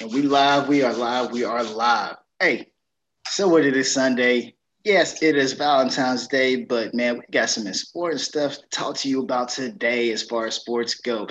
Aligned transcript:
And 0.00 0.12
we 0.12 0.22
live, 0.22 0.66
we 0.66 0.82
are 0.82 0.92
live, 0.92 1.30
we 1.30 1.44
are 1.44 1.62
live. 1.62 2.16
Hey, 2.40 2.72
so 3.28 3.46
what 3.46 3.64
it 3.64 3.76
is 3.76 3.92
Sunday. 3.92 4.56
Yes, 4.82 5.22
it 5.22 5.36
is 5.36 5.52
Valentine's 5.52 6.26
Day, 6.26 6.64
but 6.64 6.94
man, 6.94 7.18
we 7.18 7.22
got 7.30 7.48
some 7.48 7.68
important 7.68 8.20
stuff 8.20 8.56
to 8.56 8.68
talk 8.70 8.96
to 8.96 9.08
you 9.08 9.22
about 9.22 9.50
today 9.50 10.10
as 10.10 10.24
far 10.24 10.46
as 10.46 10.56
sports 10.56 10.96
go. 10.96 11.28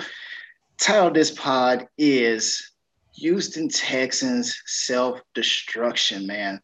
Title 0.80 1.10
this 1.10 1.30
pod 1.30 1.86
is 1.98 2.72
Houston 3.16 3.68
Texans 3.68 4.58
self-destruction, 4.64 6.26
man. 6.26 6.58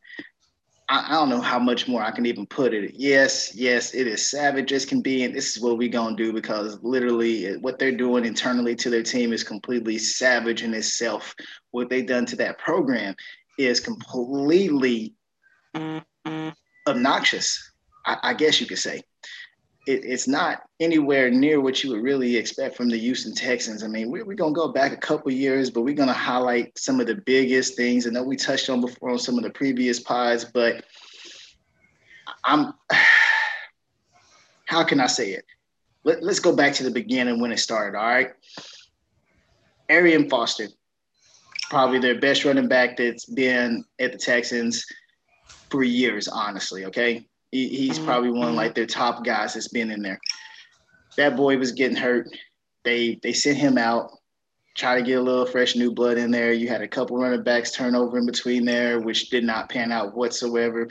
I, 0.90 1.06
I, 1.08 1.12
don't 1.12 1.28
know 1.28 1.40
how 1.40 1.58
much 1.60 1.86
more 1.86 2.02
I 2.02 2.10
can 2.10 2.26
even 2.26 2.46
put 2.46 2.74
it. 2.74 2.94
Yes, 2.96 3.54
yes, 3.54 3.94
it 3.94 4.08
is 4.08 4.28
savage 4.28 4.72
as 4.72 4.84
can 4.84 5.00
be, 5.00 5.22
and 5.22 5.34
this 5.34 5.56
is 5.56 5.62
what 5.62 5.78
we're 5.78 5.88
gonna 5.88 6.16
do 6.16 6.32
because 6.32 6.78
literally 6.82 7.46
eh, 7.46 7.56
what 7.60 7.78
they're 7.78 7.96
doing 7.96 8.24
internally 8.24 8.74
to 8.76 8.90
their 8.90 9.04
team 9.04 9.32
is 9.32 9.44
completely 9.44 9.98
savage 9.98 10.62
in 10.64 10.74
itself. 10.74 11.34
What 11.70 11.88
they've 11.88 12.06
done 12.06 12.26
to 12.26 12.36
that 12.36 12.58
program 12.58 13.14
is 13.56 13.78
completely 13.78 15.14
mm-hmm. 15.74 16.48
obnoxious. 16.88 17.72
I, 18.04 18.16
I 18.22 18.34
guess 18.34 18.60
you 18.60 18.66
could 18.66 18.78
say. 18.78 19.02
It, 19.90 20.04
it's 20.04 20.28
not 20.28 20.62
anywhere 20.78 21.30
near 21.30 21.60
what 21.60 21.82
you 21.82 21.90
would 21.90 22.02
really 22.02 22.36
expect 22.36 22.76
from 22.76 22.88
the 22.88 22.96
Houston 22.96 23.34
Texans. 23.34 23.82
I 23.82 23.88
mean, 23.88 24.08
we're, 24.08 24.24
we're 24.24 24.36
going 24.36 24.54
to 24.54 24.60
go 24.60 24.68
back 24.68 24.92
a 24.92 24.96
couple 24.96 25.32
years, 25.32 25.68
but 25.68 25.82
we're 25.82 25.94
going 25.94 26.08
to 26.08 26.14
highlight 26.14 26.78
some 26.78 27.00
of 27.00 27.08
the 27.08 27.16
biggest 27.16 27.76
things. 27.76 28.06
I 28.06 28.10
know 28.10 28.22
we 28.22 28.36
touched 28.36 28.70
on 28.70 28.80
before 28.80 29.10
on 29.10 29.18
some 29.18 29.36
of 29.36 29.42
the 29.42 29.50
previous 29.50 29.98
pods, 29.98 30.44
but 30.44 30.84
I'm, 32.44 32.72
how 34.66 34.84
can 34.84 35.00
I 35.00 35.08
say 35.08 35.32
it? 35.32 35.44
Let, 36.04 36.22
let's 36.22 36.40
go 36.40 36.54
back 36.54 36.72
to 36.74 36.84
the 36.84 36.92
beginning 36.92 37.40
when 37.40 37.50
it 37.50 37.58
started, 37.58 37.98
all 37.98 38.06
right? 38.06 38.30
Arian 39.88 40.30
Foster, 40.30 40.68
probably 41.68 41.98
their 41.98 42.20
best 42.20 42.44
running 42.44 42.68
back 42.68 42.96
that's 42.96 43.24
been 43.24 43.84
at 43.98 44.12
the 44.12 44.18
Texans 44.18 44.86
for 45.68 45.82
years, 45.82 46.28
honestly, 46.28 46.84
okay? 46.84 47.26
He, 47.50 47.68
he's 47.68 47.96
mm-hmm. 47.96 48.06
probably 48.06 48.30
one 48.30 48.48
of 48.48 48.54
like 48.54 48.74
their 48.74 48.86
top 48.86 49.24
guys 49.24 49.54
that's 49.54 49.68
been 49.68 49.90
in 49.90 50.02
there. 50.02 50.20
That 51.16 51.36
boy 51.36 51.58
was 51.58 51.72
getting 51.72 51.96
hurt. 51.96 52.28
They 52.84 53.18
they 53.22 53.32
sent 53.32 53.58
him 53.58 53.76
out, 53.76 54.10
try 54.76 54.96
to 54.96 55.02
get 55.02 55.18
a 55.18 55.22
little 55.22 55.46
fresh 55.46 55.76
new 55.76 55.92
blood 55.92 56.18
in 56.18 56.30
there. 56.30 56.52
You 56.52 56.68
had 56.68 56.82
a 56.82 56.88
couple 56.88 57.18
running 57.18 57.42
backs 57.42 57.72
turnover 57.72 58.18
in 58.18 58.26
between 58.26 58.64
there, 58.64 59.00
which 59.00 59.30
did 59.30 59.44
not 59.44 59.68
pan 59.68 59.92
out 59.92 60.16
whatsoever. 60.16 60.88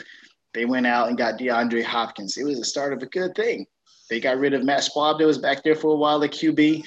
They 0.54 0.66
went 0.66 0.88
out 0.88 1.08
and 1.08 1.18
got 1.18 1.40
DeAndre 1.40 1.84
Hopkins. 1.84 2.38
It 2.38 2.44
was 2.44 2.60
the 2.60 2.66
start 2.66 2.94
of 2.94 3.02
a 3.02 3.08
good 3.08 3.36
thing. 3.36 3.66
They 4.10 4.20
got 4.20 4.40
rid 4.40 4.54
of 4.54 4.64
Matt 4.64 4.82
Schaub 4.82 5.20
that 5.20 5.26
was 5.26 5.38
back 5.38 5.64
there 5.64 5.76
for 5.76 5.92
a 5.94 5.96
while 5.96 6.24
at 6.24 6.32
QB. 6.32 6.84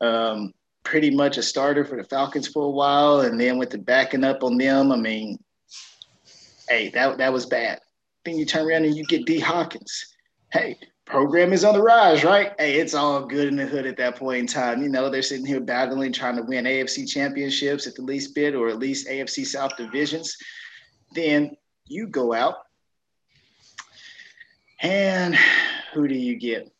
Um, 0.00 0.54
pretty 0.84 1.10
much 1.10 1.36
a 1.36 1.42
starter 1.42 1.84
for 1.84 1.96
the 1.96 2.04
Falcons 2.04 2.48
for 2.48 2.64
a 2.64 2.70
while, 2.70 3.20
and 3.20 3.38
then 3.38 3.58
with 3.58 3.70
the 3.70 3.78
backing 3.78 4.24
up 4.24 4.42
on 4.42 4.56
them, 4.56 4.92
I 4.92 4.96
mean, 4.96 5.38
hey, 6.68 6.88
that 6.90 7.18
that 7.18 7.32
was 7.32 7.46
bad. 7.46 7.80
Then 8.24 8.36
you 8.36 8.44
turn 8.44 8.66
around 8.66 8.84
and 8.84 8.96
you 8.96 9.04
get 9.04 9.26
D 9.26 9.40
Hawkins. 9.40 10.14
Hey, 10.52 10.78
program 11.06 11.52
is 11.52 11.64
on 11.64 11.74
the 11.74 11.82
rise, 11.82 12.22
right? 12.22 12.52
Hey, 12.58 12.78
it's 12.78 12.94
all 12.94 13.26
good 13.26 13.48
in 13.48 13.56
the 13.56 13.66
hood 13.66 13.86
at 13.86 13.96
that 13.96 14.16
point 14.16 14.40
in 14.40 14.46
time. 14.46 14.82
You 14.82 14.88
know, 14.88 15.08
they're 15.08 15.22
sitting 15.22 15.46
here 15.46 15.60
battling, 15.60 16.12
trying 16.12 16.36
to 16.36 16.42
win 16.42 16.64
AFC 16.64 17.08
championships 17.08 17.86
at 17.86 17.94
the 17.94 18.02
least 18.02 18.34
bit, 18.34 18.54
or 18.54 18.68
at 18.68 18.78
least 18.78 19.08
AFC 19.08 19.46
South 19.46 19.76
divisions. 19.76 20.36
Then 21.14 21.56
you 21.86 22.06
go 22.06 22.34
out, 22.34 22.56
and 24.82 25.36
who 25.94 26.06
do 26.06 26.14
you 26.14 26.36
get? 26.36 26.70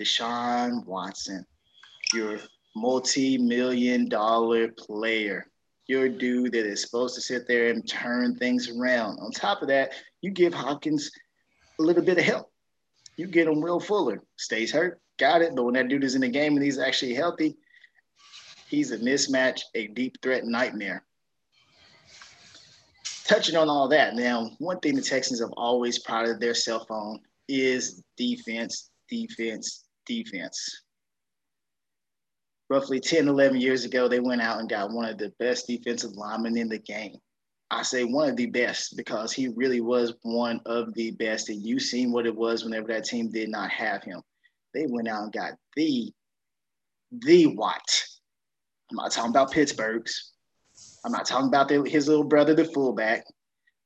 Deshaun 0.00 0.84
Watson, 0.84 1.46
your 2.12 2.38
multi-million 2.74 4.08
dollar 4.08 4.68
player 4.68 5.46
you're 5.86 6.06
a 6.06 6.10
dude 6.10 6.52
that 6.52 6.66
is 6.66 6.82
supposed 6.82 7.14
to 7.14 7.20
sit 7.20 7.46
there 7.46 7.68
and 7.68 7.88
turn 7.88 8.34
things 8.36 8.68
around. 8.68 9.18
On 9.20 9.30
top 9.30 9.62
of 9.62 9.68
that, 9.68 9.92
you 10.26 10.32
give 10.32 10.52
Hopkins 10.52 11.10
a 11.78 11.82
little 11.82 12.02
bit 12.02 12.18
of 12.18 12.24
help. 12.24 12.50
You 13.16 13.28
get 13.28 13.46
him 13.46 13.60
Will 13.60 13.78
Fuller, 13.78 14.20
stays 14.36 14.72
hurt, 14.72 15.00
got 15.18 15.40
it. 15.40 15.54
But 15.54 15.62
when 15.62 15.74
that 15.74 15.88
dude 15.88 16.02
is 16.02 16.16
in 16.16 16.20
the 16.20 16.28
game 16.28 16.56
and 16.56 16.64
he's 16.64 16.80
actually 16.80 17.14
healthy, 17.14 17.56
he's 18.68 18.90
a 18.90 18.98
mismatch, 18.98 19.60
a 19.76 19.86
deep 19.86 20.20
threat 20.20 20.44
nightmare. 20.44 21.04
Touching 23.24 23.56
on 23.56 23.68
all 23.68 23.88
that, 23.88 24.16
now, 24.16 24.50
one 24.58 24.80
thing 24.80 24.96
the 24.96 25.02
Texans 25.02 25.40
have 25.40 25.52
always 25.56 26.00
prided 26.00 26.40
their 26.40 26.54
cell 26.54 26.84
phone 26.86 27.20
is 27.48 28.02
defense, 28.16 28.90
defense, 29.08 29.84
defense 30.06 30.82
roughly 32.68 32.98
10, 32.98 33.28
11 33.28 33.60
years 33.60 33.84
ago, 33.84 34.08
they 34.08 34.20
went 34.20 34.40
out 34.40 34.58
and 34.58 34.68
got 34.68 34.90
one 34.90 35.04
of 35.04 35.18
the 35.18 35.32
best 35.38 35.66
defensive 35.66 36.12
linemen 36.16 36.56
in 36.56 36.68
the 36.68 36.78
game. 36.78 37.16
I 37.70 37.82
say 37.82 38.04
one 38.04 38.28
of 38.28 38.36
the 38.36 38.46
best 38.46 38.96
because 38.96 39.32
he 39.32 39.48
really 39.48 39.80
was 39.80 40.14
one 40.22 40.60
of 40.66 40.94
the 40.94 41.10
best. 41.12 41.48
And 41.48 41.64
you 41.64 41.80
seen 41.80 42.12
what 42.12 42.26
it 42.26 42.34
was 42.34 42.64
whenever 42.64 42.88
that 42.88 43.04
team 43.04 43.30
did 43.30 43.48
not 43.48 43.70
have 43.70 44.04
him. 44.04 44.20
They 44.72 44.86
went 44.86 45.08
out 45.08 45.24
and 45.24 45.32
got 45.32 45.52
the, 45.74 46.12
the 47.10 47.46
Watt. 47.48 48.04
I'm 48.90 48.96
not 48.96 49.10
talking 49.10 49.30
about 49.30 49.50
Pittsburgh's. 49.50 50.32
I'm 51.04 51.12
not 51.12 51.26
talking 51.26 51.48
about 51.48 51.68
the, 51.68 51.82
his 51.82 52.08
little 52.08 52.24
brother, 52.24 52.54
the 52.54 52.64
fullback. 52.64 53.24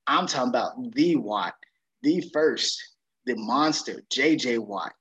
I'm 0.06 0.26
talking 0.26 0.50
about 0.50 0.92
the 0.92 1.16
Watt, 1.16 1.54
the 2.02 2.20
first, 2.32 2.82
the 3.24 3.36
monster, 3.36 4.02
JJ 4.12 4.58
Watt. 4.58 4.92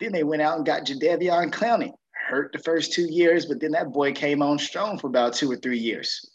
Then 0.00 0.12
they 0.12 0.24
went 0.24 0.42
out 0.42 0.56
and 0.56 0.66
got 0.66 0.84
Jadeveon 0.84 1.52
Clowney 1.52 1.92
hurt 2.12 2.52
the 2.52 2.58
first 2.58 2.92
two 2.92 3.06
years, 3.10 3.46
but 3.46 3.60
then 3.60 3.72
that 3.72 3.92
boy 3.92 4.12
came 4.12 4.42
on 4.42 4.58
strong 4.58 4.98
for 4.98 5.06
about 5.06 5.34
two 5.34 5.50
or 5.50 5.56
three 5.56 5.78
years. 5.78 6.28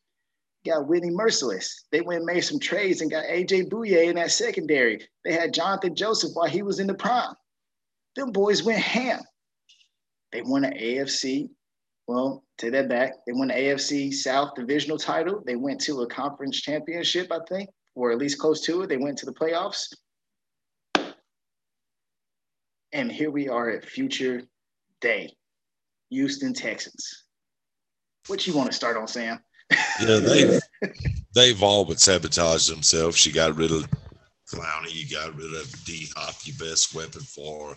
Got 0.67 0.87
Whitney 0.87 1.11
Mercilus. 1.11 1.69
They 1.91 2.01
went 2.01 2.19
and 2.19 2.25
made 2.25 2.41
some 2.41 2.59
trades 2.59 3.01
and 3.01 3.11
got 3.11 3.25
AJ 3.25 3.69
Bouye 3.69 4.09
in 4.09 4.15
that 4.15 4.31
secondary. 4.31 5.07
They 5.23 5.33
had 5.33 5.53
Jonathan 5.53 5.95
Joseph 5.95 6.31
while 6.33 6.47
he 6.47 6.61
was 6.61 6.79
in 6.79 6.87
the 6.87 6.93
prime. 6.93 7.33
Them 8.15 8.31
boys 8.31 8.63
went 8.63 8.79
ham. 8.79 9.19
They 10.31 10.41
won 10.41 10.65
an 10.65 10.73
AFC. 10.73 11.49
Well, 12.07 12.43
take 12.57 12.71
that 12.71 12.89
back. 12.89 13.13
They 13.25 13.33
won 13.33 13.49
the 13.49 13.53
AFC 13.53 14.13
South 14.13 14.55
divisional 14.55 14.97
title. 14.97 15.43
They 15.45 15.55
went 15.55 15.81
to 15.81 16.01
a 16.01 16.07
conference 16.07 16.61
championship, 16.61 17.31
I 17.31 17.39
think, 17.47 17.69
or 17.95 18.11
at 18.11 18.17
least 18.17 18.39
close 18.39 18.61
to 18.61 18.81
it. 18.81 18.87
They 18.87 18.97
went 18.97 19.17
to 19.19 19.25
the 19.25 19.33
playoffs. 19.33 19.93
And 22.93 23.11
here 23.11 23.31
we 23.31 23.49
are 23.49 23.69
at 23.69 23.85
future 23.85 24.41
day. 25.01 25.33
Houston 26.09 26.53
Texans. 26.53 27.25
What 28.27 28.47
you 28.47 28.55
want 28.55 28.69
to 28.69 28.75
start 28.75 28.97
on, 28.97 29.07
Sam? 29.07 29.39
Yeah, 29.99 30.19
they've 30.19 30.61
they've 31.33 31.63
all 31.63 31.85
but 31.85 31.99
sabotaged 31.99 32.71
themselves. 32.71 33.25
You 33.25 33.33
got 33.33 33.55
rid 33.55 33.71
of 33.71 33.87
Clowney, 34.51 34.93
you 34.93 35.09
got 35.15 35.35
rid 35.35 35.53
of 35.53 35.85
D 35.85 36.07
Hop, 36.15 36.35
your 36.43 36.55
best 36.57 36.93
weapon 36.93 37.21
for 37.21 37.75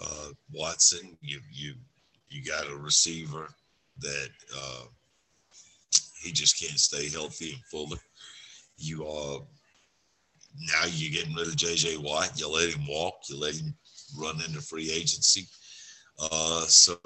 uh, 0.00 0.28
Watson. 0.52 1.16
You 1.20 1.40
you 1.52 1.74
you 2.28 2.44
got 2.44 2.70
a 2.70 2.76
receiver 2.76 3.48
that 4.00 4.28
uh, 4.56 4.84
he 6.22 6.32
just 6.32 6.60
can't 6.60 6.78
stay 6.78 7.08
healthy 7.08 7.52
and 7.52 7.64
fuller. 7.64 7.98
You 8.76 9.06
are 9.06 9.40
now 10.60 10.86
you're 10.90 11.12
getting 11.12 11.34
rid 11.34 11.48
of 11.48 11.56
JJ 11.56 11.98
Watt. 11.98 12.38
You 12.38 12.48
let 12.48 12.74
him 12.74 12.86
walk. 12.86 13.14
You 13.28 13.38
let 13.38 13.54
him 13.54 13.74
run 14.16 14.36
into 14.46 14.60
free 14.60 14.90
agency. 14.92 15.46
Uh, 16.18 16.64
so 16.66 16.98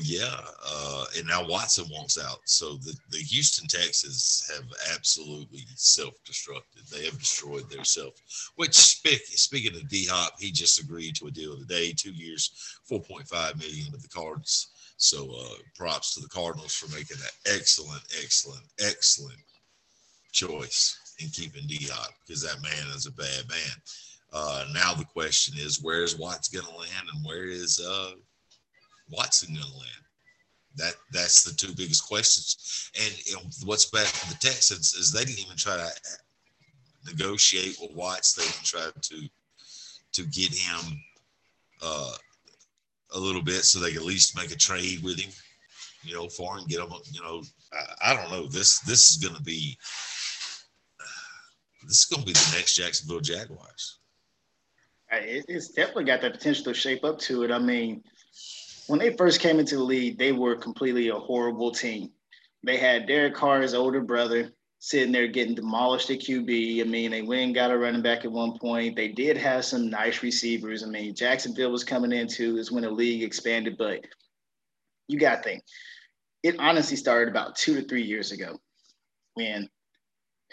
yeah, 0.00 0.40
uh, 0.66 1.04
and 1.16 1.26
now 1.26 1.46
Watson 1.46 1.84
wants 1.90 2.18
out. 2.18 2.38
So 2.46 2.76
the, 2.76 2.94
the 3.10 3.18
Houston 3.18 3.68
Texans 3.68 4.50
have 4.54 4.64
absolutely 4.94 5.64
self-destructed. 5.76 6.88
They 6.88 7.04
have 7.04 7.18
destroyed 7.18 7.68
themselves. 7.68 8.50
Which 8.56 8.74
speak, 8.74 9.20
speaking 9.26 9.76
of 9.76 9.88
D 9.88 10.06
Hop, 10.06 10.40
he 10.40 10.50
just 10.50 10.80
agreed 10.80 11.14
to 11.16 11.26
a 11.26 11.30
deal 11.30 11.58
today, 11.58 11.92
two 11.92 12.12
years, 12.12 12.78
four 12.84 13.00
point 13.00 13.28
five 13.28 13.58
million 13.58 13.92
with 13.92 14.02
the 14.02 14.08
Cards. 14.08 14.68
So 14.96 15.30
uh, 15.30 15.56
props 15.76 16.14
to 16.14 16.20
the 16.20 16.28
Cardinals 16.28 16.74
for 16.74 16.90
making 16.96 17.18
an 17.18 17.54
excellent, 17.54 18.02
excellent, 18.22 18.62
excellent 18.80 19.38
choice 20.32 20.98
in 21.18 21.28
keeping 21.28 21.66
D 21.66 21.88
Hop 21.90 22.10
because 22.26 22.42
that 22.42 22.62
man 22.62 22.96
is 22.96 23.06
a 23.06 23.12
bad 23.12 23.48
man. 23.48 23.76
Uh, 24.32 24.64
now 24.72 24.94
the 24.94 25.04
question 25.04 25.54
is, 25.58 25.82
where 25.82 26.02
is 26.02 26.18
Watts 26.18 26.48
going 26.48 26.64
to 26.64 26.76
land, 26.76 27.08
and 27.12 27.24
where 27.24 27.44
is 27.44 27.80
uh, 27.80 28.12
Watson 29.10 29.54
going 29.54 29.66
to 29.66 29.72
land? 29.72 29.90
That 30.76 30.94
that's 31.12 31.44
the 31.44 31.54
two 31.54 31.72
biggest 31.74 32.06
questions. 32.06 32.90
And 33.00 33.42
what's 33.64 33.86
bad 33.86 34.06
for 34.06 34.32
the 34.32 34.40
Texans 34.40 34.94
is 34.94 35.12
they 35.12 35.24
didn't 35.24 35.44
even 35.44 35.56
try 35.56 35.76
to 35.76 35.90
negotiate 37.06 37.78
with 37.80 37.92
Watts. 37.92 38.32
They 38.32 38.42
didn't 38.42 38.64
try 38.64 38.88
to 39.00 39.28
to 40.12 40.26
get 40.26 40.52
him 40.52 41.00
uh, 41.82 42.14
a 43.14 43.18
little 43.18 43.42
bit 43.42 43.64
so 43.64 43.78
they 43.78 43.90
could 43.90 43.98
at 43.98 44.04
least 44.04 44.36
make 44.36 44.52
a 44.52 44.56
trade 44.56 45.02
with 45.02 45.20
him, 45.20 45.30
you 46.02 46.14
know, 46.14 46.28
for 46.28 46.56
him, 46.56 46.66
get 46.66 46.80
him. 46.80 46.92
You 47.12 47.22
know, 47.22 47.42
I, 47.72 48.10
I 48.10 48.16
don't 48.16 48.30
know. 48.30 48.46
This 48.46 48.80
this 48.80 49.10
is 49.10 49.16
going 49.18 49.36
to 49.36 49.42
be 49.42 49.78
this 51.86 52.00
is 52.00 52.04
going 52.06 52.20
to 52.20 52.26
be 52.26 52.32
the 52.32 52.52
next 52.56 52.74
Jacksonville 52.76 53.20
Jaguars. 53.20 53.98
It's 55.12 55.68
definitely 55.68 56.04
got 56.04 56.22
the 56.22 56.30
potential 56.30 56.64
to 56.64 56.74
shape 56.74 57.04
up 57.04 57.18
to 57.20 57.44
it. 57.44 57.52
I 57.52 57.58
mean, 57.58 58.02
when 58.86 58.98
they 58.98 59.16
first 59.16 59.40
came 59.40 59.58
into 59.58 59.76
the 59.76 59.82
league, 59.82 60.18
they 60.18 60.32
were 60.32 60.56
completely 60.56 61.08
a 61.08 61.14
horrible 61.14 61.70
team. 61.70 62.10
they 62.62 62.76
had 62.78 63.06
Derek 63.06 63.34
Carr's 63.34 63.74
older 63.74 64.00
brother 64.00 64.50
sitting 64.78 65.12
there 65.12 65.26
getting 65.26 65.54
demolished 65.54 66.10
at 66.10 66.20
QB. 66.20 66.80
I 66.80 66.84
mean, 66.84 67.10
they 67.10 67.22
went 67.22 67.42
and 67.42 67.54
got 67.54 67.70
a 67.70 67.78
running 67.78 68.02
back 68.02 68.24
at 68.24 68.32
one 68.32 68.58
point. 68.58 68.96
They 68.96 69.08
did 69.08 69.36
have 69.36 69.64
some 69.64 69.88
nice 69.88 70.22
receivers. 70.22 70.82
I 70.82 70.86
mean, 70.86 71.14
Jacksonville 71.14 71.72
was 71.72 71.84
coming 71.84 72.12
into 72.12 72.58
is 72.58 72.70
when 72.70 72.82
the 72.82 72.90
league 72.90 73.22
expanded, 73.22 73.76
but 73.78 74.04
you 75.08 75.18
got 75.18 75.36
to 75.36 75.42
think. 75.42 75.64
It 76.42 76.56
honestly 76.58 76.96
started 76.96 77.30
about 77.30 77.56
two 77.56 77.74
to 77.76 77.88
three 77.88 78.02
years 78.02 78.32
ago 78.32 78.58
when 79.34 79.68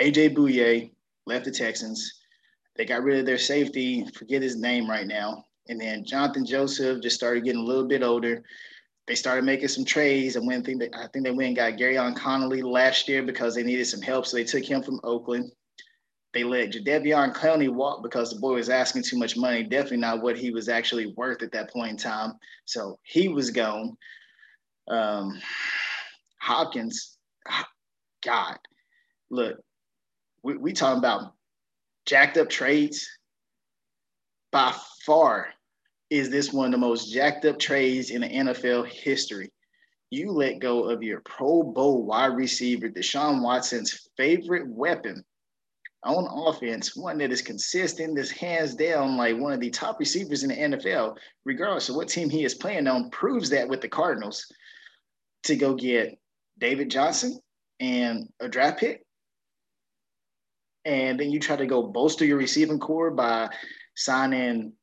AJ 0.02 0.36
Bouye 0.36 0.92
left 1.26 1.46
the 1.46 1.52
Texans. 1.52 2.22
They 2.78 2.86
got 2.86 3.04
rid 3.04 3.20
of 3.20 3.26
their 3.26 3.38
safety, 3.38 4.06
forget 4.16 4.42
his 4.42 4.56
name 4.56 4.90
right 4.90 5.08
now. 5.08 5.46
And 5.72 5.82
then 5.82 6.06
Jonathan 6.06 6.46
Joseph 6.46 7.02
just 7.02 7.16
started 7.16 7.44
getting 7.44 7.62
a 7.62 7.66
little 7.66 7.88
bit 7.88 8.04
older 8.04 8.44
they 9.08 9.16
started 9.16 9.44
making 9.44 9.68
some 9.68 9.84
trades 9.84 10.36
and 10.36 10.50
I 10.50 10.62
think 10.62 11.26
they 11.26 11.32
went 11.32 11.48
and 11.48 11.56
got 11.56 11.74
Gareon 11.74 12.16
Conley 12.16 12.62
last 12.62 13.10
year 13.10 13.24
because 13.24 13.56
they 13.56 13.64
needed 13.64 13.86
some 13.86 14.02
help. 14.02 14.26
So 14.26 14.38
they 14.38 14.44
took 14.44 14.64
him 14.64 14.82
from 14.82 15.00
Oakland. 15.04 15.52
They 16.34 16.46
let 16.46 16.72
Jadeveon 16.72 17.36
Clowney 17.36 17.70
walk 17.70 18.04
because 18.04 18.32
the 18.32 18.40
boy 18.40 18.54
was 18.54 18.70
asking 18.70 19.04
too 19.04 19.18
much 19.18 19.36
money. 19.36 19.64
Definitely 19.64 19.98
not 19.98 20.22
what 20.22 20.38
he 20.38 20.52
was 20.52 20.70
actually 20.70 21.08
worth 21.18 21.42
at 21.42 21.52
that 21.52 21.72
point 21.74 21.92
in 21.92 21.98
time. 21.98 22.36
So 22.64 23.00
he 23.04 23.28
was 23.28 23.50
gone. 23.50 23.98
Um, 24.88 25.38
Hopkins, 26.40 27.18
God, 28.24 28.58
look, 29.30 29.58
we, 30.42 30.56
we 30.56 30.72
talking 30.72 31.00
about 31.00 31.34
jacked 32.06 32.38
up 32.38 32.50
trades. 32.50 33.10
By 34.54 34.74
far, 35.06 35.48
is 36.12 36.30
this 36.30 36.52
one 36.52 36.66
of 36.66 36.72
the 36.74 36.78
most 36.78 37.12
jacked 37.12 37.46
up 37.46 37.58
trades 37.58 38.12
in 38.12 38.22
the 38.22 38.28
NFL 38.28 38.86
history. 38.86 39.50
You 40.12 40.32
let 40.32 40.60
go 40.60 40.84
of 40.84 41.02
your 41.02 41.22
Pro 41.22 41.64
Bowl 41.64 42.06
wide 42.06 42.36
receiver, 42.36 42.90
Deshaun 42.90 43.42
Watson's 43.42 44.10
favorite 44.18 44.68
weapon 44.68 45.24
on 46.04 46.28
offense, 46.48 46.98
one 46.98 47.18
that 47.20 47.32
is 47.32 47.42
consistent, 47.42 48.18
that's 48.18 48.30
hands 48.30 48.76
down 48.76 49.16
like 49.16 49.38
one 49.38 49.54
of 49.54 49.62
the 49.62 49.70
top 49.70 50.00
receivers 50.00 50.44
in 50.44 50.50
the 50.50 50.78
NFL, 50.78 51.16
regardless 51.46 51.88
of 51.88 51.96
what 51.96 52.10
team 52.10 52.30
he 52.30 52.44
is 52.44 52.56
playing 52.56 52.88
on, 52.88 53.10
proves 53.12 53.50
that 53.52 53.70
with 53.70 53.80
the 53.80 53.88
Cardinals 53.88 54.46
to 55.44 55.56
go 55.56 55.76
get 55.76 56.20
David 56.58 56.92
Johnson 56.92 57.40
and 57.80 58.28
a 58.42 58.50
draft 58.50 58.80
pick. 58.80 59.06
And 60.84 61.18
then 61.18 61.32
you 61.32 61.40
try 61.40 61.56
to 61.56 61.68
go 61.68 61.84
bolster 61.84 62.26
your 62.26 62.38
receiving 62.38 62.80
corps 62.80 63.12
by 63.12 63.50
signing 63.96 64.74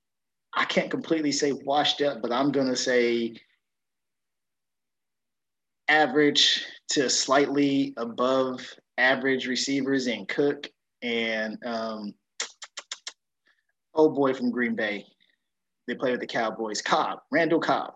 I 0.55 0.65
can't 0.65 0.91
completely 0.91 1.33
say 1.33 1.53
washed 1.53 2.03
up, 2.03 2.23
but 2.23 2.33
I'm 2.33 2.51
going 2.51 2.69
to 2.69 2.77
say 2.77 3.35
average 5.89 6.65
to 6.91 7.09
slightly 7.09 7.95
above 7.97 8.61
average 8.99 9.47
receivers 9.47 10.07
in 10.07 10.27
Cook 10.27 10.69
and 11.03 11.59
um, 11.65 12.15
old 13.95 14.15
boy 14.15 14.35
from 14.35 14.51
Green 14.51 14.75
Bay. 14.75 15.07
They 15.87 15.95
play 15.95 16.11
with 16.11 16.21
the 16.21 16.27
Cowboys, 16.27 16.83
Cobb, 16.83 17.21
Randall 17.31 17.61
Cobb. 17.61 17.95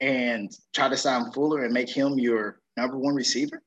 And 0.00 0.50
try 0.74 0.88
to 0.88 0.96
sign 0.96 1.30
Fuller 1.32 1.64
and 1.64 1.74
make 1.74 1.90
him 1.90 2.18
your 2.18 2.60
number 2.76 2.96
one 2.96 3.14
receiver. 3.14 3.62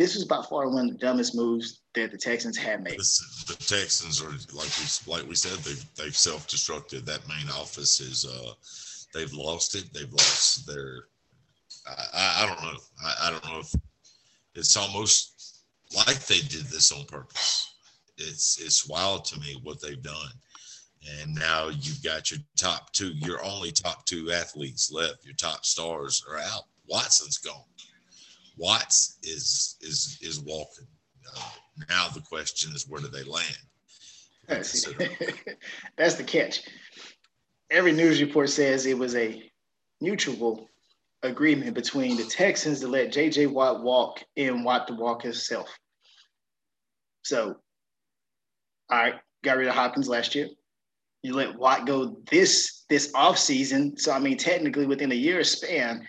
This 0.00 0.14
was 0.14 0.24
by 0.24 0.42
far 0.48 0.70
one 0.70 0.86
of 0.86 0.92
the 0.92 0.98
dumbest 0.98 1.34
moves 1.34 1.82
that 1.94 2.10
the 2.10 2.16
Texans 2.16 2.56
have 2.56 2.80
made. 2.80 2.98
This, 2.98 3.44
the 3.44 3.52
Texans 3.52 4.22
are 4.22 4.30
like 4.56 4.70
we 4.78 5.12
like 5.12 5.28
we 5.28 5.34
said 5.34 5.58
they've 5.58 5.84
they've 5.94 6.16
self 6.16 6.48
destructed. 6.48 7.04
That 7.04 7.28
main 7.28 7.50
office 7.50 8.00
is 8.00 8.24
uh 8.24 8.54
they've 9.12 9.32
lost 9.34 9.74
it. 9.74 9.92
They've 9.92 10.10
lost 10.10 10.66
their. 10.66 11.04
I, 11.86 12.44
I, 12.44 12.46
don't 12.46 12.62
know. 12.62 12.80
I, 13.04 13.14
I 13.24 13.30
don't 13.30 13.44
know 13.44 13.60
if 13.60 13.74
it's 14.54 14.74
almost 14.74 15.64
like 15.94 16.24
they 16.26 16.40
did 16.40 16.64
this 16.66 16.92
on 16.92 17.04
purpose. 17.04 17.74
It's 18.16 18.58
it's 18.58 18.88
wild 18.88 19.26
to 19.26 19.40
me 19.40 19.60
what 19.62 19.82
they've 19.82 20.02
done. 20.02 20.32
And 21.20 21.34
now 21.34 21.68
you've 21.68 22.02
got 22.02 22.30
your 22.30 22.40
top 22.56 22.90
two, 22.92 23.12
your 23.16 23.44
only 23.44 23.70
top 23.70 24.06
two 24.06 24.32
athletes 24.32 24.90
left. 24.90 25.26
Your 25.26 25.34
top 25.34 25.66
stars 25.66 26.24
are 26.26 26.38
out. 26.38 26.64
Watson's 26.86 27.36
gone. 27.36 27.64
Watts 28.56 29.18
is 29.22 29.76
is 29.80 30.18
is 30.22 30.40
walking. 30.40 30.86
Uh, 31.36 31.50
now 31.88 32.08
the 32.08 32.20
question 32.20 32.72
is 32.74 32.88
where 32.88 33.00
do 33.00 33.08
they 33.08 33.22
land? 33.22 33.56
That's 35.96 36.14
the 36.14 36.24
catch. 36.24 36.62
Every 37.70 37.92
news 37.92 38.20
report 38.20 38.50
says 38.50 38.84
it 38.84 38.98
was 38.98 39.14
a 39.14 39.50
mutual 40.00 40.68
agreement 41.22 41.74
between 41.74 42.16
the 42.16 42.24
Texans 42.24 42.80
to 42.80 42.88
let 42.88 43.12
J.J. 43.12 43.46
Watt 43.46 43.82
walk 43.82 44.22
and 44.36 44.64
Watt 44.64 44.88
to 44.88 44.94
walk 44.94 45.22
himself. 45.22 45.68
So, 47.22 47.56
all 48.90 48.98
right, 48.98 49.14
got 49.44 49.58
rid 49.58 49.68
of 49.68 49.74
Hopkins 49.74 50.08
last 50.08 50.34
year. 50.34 50.48
You 51.22 51.34
let 51.34 51.56
Watt 51.56 51.86
go 51.86 52.16
this 52.30 52.84
this 52.88 53.12
off 53.14 53.38
season. 53.38 53.96
So 53.98 54.10
I 54.10 54.18
mean, 54.18 54.36
technically 54.36 54.86
within 54.86 55.12
a 55.12 55.14
year 55.14 55.44
span, 55.44 56.08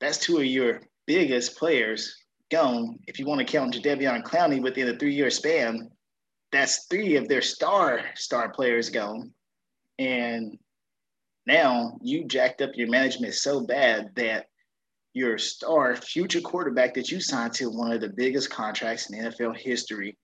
that's 0.00 0.18
two 0.18 0.38
of 0.38 0.46
your 0.46 0.80
biggest 1.06 1.56
players 1.56 2.16
gone. 2.50 2.98
If 3.06 3.18
you 3.18 3.26
want 3.26 3.40
to 3.40 3.44
count 3.44 3.74
Jadeveon 3.74 4.22
Clowney 4.22 4.62
within 4.62 4.88
a 4.88 4.98
three-year 4.98 5.30
span, 5.30 5.90
that's 6.52 6.86
three 6.86 7.16
of 7.16 7.28
their 7.28 7.42
star 7.42 8.02
star 8.14 8.50
players 8.50 8.90
gone. 8.90 9.32
And 9.98 10.58
now 11.46 11.98
you 12.02 12.24
jacked 12.24 12.62
up 12.62 12.70
your 12.74 12.88
management 12.88 13.34
so 13.34 13.66
bad 13.66 14.10
that 14.16 14.46
your 15.12 15.38
star 15.38 15.94
future 15.96 16.40
quarterback 16.40 16.94
that 16.94 17.10
you 17.10 17.20
signed 17.20 17.52
to 17.54 17.70
one 17.70 17.92
of 17.92 18.00
the 18.00 18.08
biggest 18.08 18.50
contracts 18.50 19.10
in 19.10 19.24
NFL 19.24 19.56
history 19.56 20.16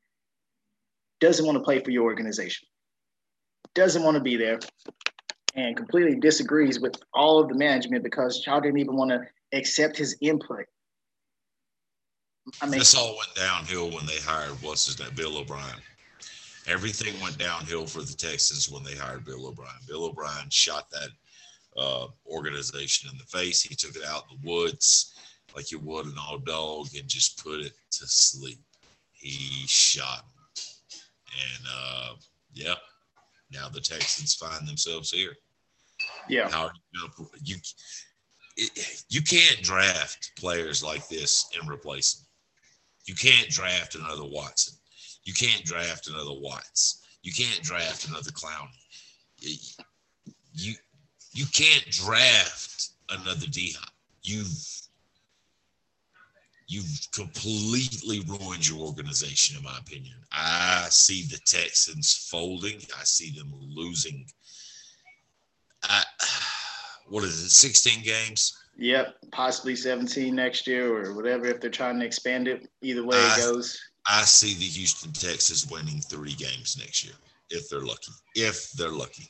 doesn't 1.20 1.46
want 1.46 1.56
to 1.56 1.64
play 1.64 1.80
for 1.80 1.90
your 1.90 2.04
organization, 2.04 2.66
doesn't 3.74 4.02
want 4.02 4.16
to 4.16 4.22
be 4.22 4.36
there, 4.36 4.58
and 5.54 5.76
completely 5.76 6.16
disagrees 6.16 6.80
with 6.80 6.96
all 7.12 7.38
of 7.38 7.48
the 7.48 7.54
management 7.54 8.04
because 8.04 8.44
y'all 8.46 8.60
didn't 8.60 8.78
even 8.78 8.96
want 8.96 9.10
to 9.10 9.26
accept 9.52 9.96
his 9.96 10.16
input. 10.20 10.66
I 12.62 12.66
mean, 12.66 12.78
this 12.78 12.94
all 12.94 13.16
went 13.16 13.34
downhill 13.34 13.90
when 13.90 14.06
they 14.06 14.18
hired 14.18 14.52
what's 14.62 14.86
his 14.86 14.98
name, 14.98 15.10
Bill 15.14 15.38
O'Brien. 15.38 15.76
Everything 16.66 17.20
went 17.20 17.38
downhill 17.38 17.86
for 17.86 18.02
the 18.02 18.12
Texans 18.12 18.70
when 18.70 18.82
they 18.82 18.94
hired 18.94 19.24
Bill 19.24 19.46
O'Brien. 19.46 19.74
Bill 19.88 20.04
O'Brien 20.04 20.48
shot 20.50 20.90
that 20.90 21.08
uh, 21.76 22.06
organization 22.26 23.10
in 23.10 23.18
the 23.18 23.24
face. 23.24 23.62
He 23.62 23.74
took 23.74 23.96
it 23.96 24.04
out 24.04 24.24
in 24.30 24.38
the 24.40 24.50
woods 24.50 25.14
like 25.54 25.70
you 25.70 25.78
would 25.80 26.06
an 26.06 26.14
old 26.30 26.46
dog 26.46 26.88
and 26.98 27.08
just 27.08 27.42
put 27.42 27.60
it 27.60 27.72
to 27.92 28.06
sleep. 28.06 28.58
He 29.12 29.66
shot 29.66 30.24
him. 30.24 30.64
And 31.32 31.66
uh, 31.72 32.12
yeah, 32.52 32.74
now 33.52 33.68
the 33.68 33.80
Texans 33.80 34.34
find 34.34 34.66
themselves 34.66 35.10
here. 35.10 35.34
Yeah. 36.28 36.48
How 36.50 36.70
you, 36.92 37.08
you 37.42 37.56
it, 38.56 39.04
you 39.08 39.22
can't 39.22 39.62
draft 39.62 40.32
players 40.38 40.82
like 40.82 41.08
this 41.08 41.50
and 41.58 41.70
replace 41.70 42.14
them. 42.14 42.26
You 43.06 43.14
can't 43.14 43.48
draft 43.48 43.94
another 43.94 44.24
Watson. 44.24 44.74
You 45.24 45.34
can't 45.34 45.64
draft 45.64 46.08
another 46.08 46.32
Watts. 46.32 47.02
You 47.22 47.32
can't 47.32 47.62
draft 47.62 48.08
another 48.08 48.30
Clowney. 48.30 49.76
You 50.52 50.74
you 51.32 51.46
can't 51.52 51.86
draft 51.90 52.90
another 53.08 53.46
D 53.46 53.74
Hop. 53.78 53.92
You've 54.22 54.52
you've 56.70 57.08
completely 57.12 58.20
ruined 58.28 58.68
your 58.68 58.78
organization, 58.78 59.56
in 59.56 59.64
my 59.64 59.76
opinion. 59.78 60.14
I 60.30 60.86
see 60.88 61.24
the 61.24 61.38
Texans 61.44 62.28
folding. 62.30 62.76
I 62.96 63.02
see 63.02 63.36
them 63.36 63.52
losing. 63.60 64.24
I, 65.82 66.04
what 67.08 67.24
is 67.24 67.42
it, 67.42 67.50
16 67.50 68.04
games? 68.04 68.56
Yep, 68.76 69.16
possibly 69.32 69.74
17 69.74 70.32
next 70.32 70.68
year 70.68 71.04
or 71.04 71.12
whatever 71.14 71.46
if 71.46 71.60
they're 71.60 71.70
trying 71.70 71.98
to 71.98 72.06
expand 72.06 72.46
it. 72.46 72.68
Either 72.82 73.04
way 73.04 73.16
I, 73.16 73.34
it 73.34 73.38
goes. 73.38 73.76
I 74.06 74.22
see 74.22 74.54
the 74.54 74.64
Houston 74.64 75.12
Texans 75.12 75.68
winning 75.68 76.00
three 76.00 76.34
games 76.34 76.78
next 76.78 77.04
year 77.04 77.14
if 77.50 77.68
they're 77.68 77.80
lucky. 77.80 78.12
If 78.36 78.70
they're 78.72 78.90
lucky. 78.92 79.28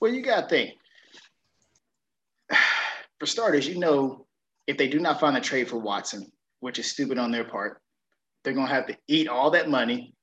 Well, 0.00 0.12
you 0.12 0.20
got 0.20 0.42
to 0.42 0.48
think. 0.48 0.72
For 3.20 3.26
starters, 3.26 3.68
you 3.68 3.78
know, 3.78 4.26
if 4.66 4.76
they 4.76 4.88
do 4.88 4.98
not 4.98 5.20
find 5.20 5.36
a 5.36 5.40
trade 5.40 5.68
for 5.68 5.76
Watson, 5.76 6.31
which 6.62 6.78
is 6.78 6.90
stupid 6.90 7.18
on 7.18 7.32
their 7.32 7.44
part, 7.44 7.82
they're 8.44 8.54
going 8.54 8.68
to 8.68 8.72
have 8.72 8.86
to 8.86 8.96
eat 9.08 9.28
all 9.28 9.50
that 9.50 9.68
money 9.68 10.14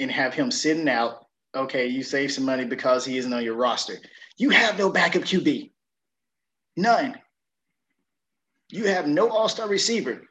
and 0.00 0.10
have 0.10 0.34
him 0.34 0.50
sitting 0.50 0.88
out. 0.88 1.24
Okay, 1.54 1.86
you 1.86 2.02
save 2.02 2.32
some 2.32 2.44
money 2.44 2.64
because 2.64 3.04
he 3.04 3.16
isn't 3.18 3.32
on 3.32 3.44
your 3.44 3.54
roster. 3.54 3.94
You 4.36 4.50
have 4.50 4.76
no 4.78 4.90
backup 4.90 5.22
QB. 5.22 5.70
None. 6.76 7.16
You 8.68 8.86
have 8.86 9.06
no 9.06 9.30
all 9.30 9.48
star 9.48 9.68
receiver. 9.68 10.22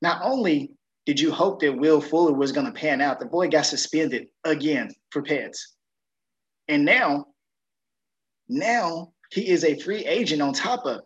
Not 0.00 0.22
only 0.22 0.72
did 1.04 1.20
you 1.20 1.30
hope 1.30 1.60
that 1.60 1.76
Will 1.76 2.00
Fuller 2.00 2.32
was 2.32 2.50
going 2.50 2.66
to 2.66 2.72
pan 2.72 3.02
out, 3.02 3.20
the 3.20 3.26
boy 3.26 3.48
got 3.48 3.66
suspended 3.66 4.28
again 4.44 4.90
for 5.10 5.22
pets. 5.22 5.74
And 6.66 6.84
now, 6.84 7.26
now 8.48 9.12
he 9.30 9.48
is 9.48 9.64
a 9.64 9.78
free 9.78 10.06
agent 10.06 10.40
on 10.40 10.54
top 10.54 10.86
of 10.86 11.00
it. 11.00 11.04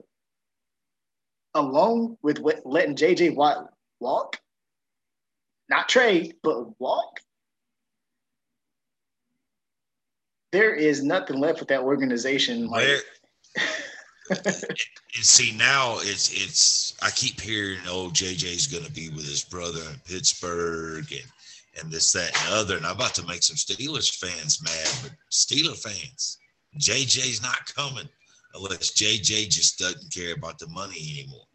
along 1.55 2.17
with 2.23 2.38
letting 2.64 2.95
JJ 2.95 3.35
Watt 3.35 3.67
walk, 4.00 4.38
not 5.69 5.88
trade, 5.88 6.35
but 6.43 6.81
walk, 6.81 7.21
there 10.52 10.75
is 10.75 11.02
nothing 11.02 11.38
left 11.38 11.61
with 11.61 11.69
that 11.69 11.83
organization. 11.83 12.69
Like, 12.69 13.05
and 14.31 15.25
see 15.25 15.57
now 15.57 15.97
it's 16.00 16.31
it's 16.33 16.95
I 17.02 17.11
keep 17.11 17.40
hearing 17.40 17.78
oh 17.87 18.11
JJ's 18.12 18.67
gonna 18.67 18.90
be 18.90 19.09
with 19.11 19.26
his 19.26 19.45
brother 19.45 19.81
in 19.81 20.00
Pittsburgh 20.05 21.11
and 21.11 21.81
and 21.81 21.93
this 21.93 22.12
that 22.12 22.37
and 22.45 22.55
other 22.55 22.76
and 22.76 22.87
I'm 22.87 22.97
about 22.97 23.14
to 23.14 23.26
make 23.26 23.43
some 23.43 23.57
Steelers 23.57 24.14
fans 24.14 24.62
mad 24.62 24.88
but 25.02 25.12
Steeler 25.31 25.76
fans 25.76 26.38
JJ's 26.78 27.43
not 27.43 27.75
coming 27.75 28.09
unless 28.55 28.93
JJ 28.93 29.49
just 29.49 29.78
doesn't 29.78 30.12
care 30.12 30.35
about 30.35 30.59
the 30.59 30.69
money 30.69 31.19
anymore 31.19 31.48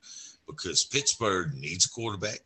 because 0.48 0.86
Pittsburgh 0.86 1.54
needs 1.54 1.86
a 1.86 1.90
quarterback. 1.90 2.40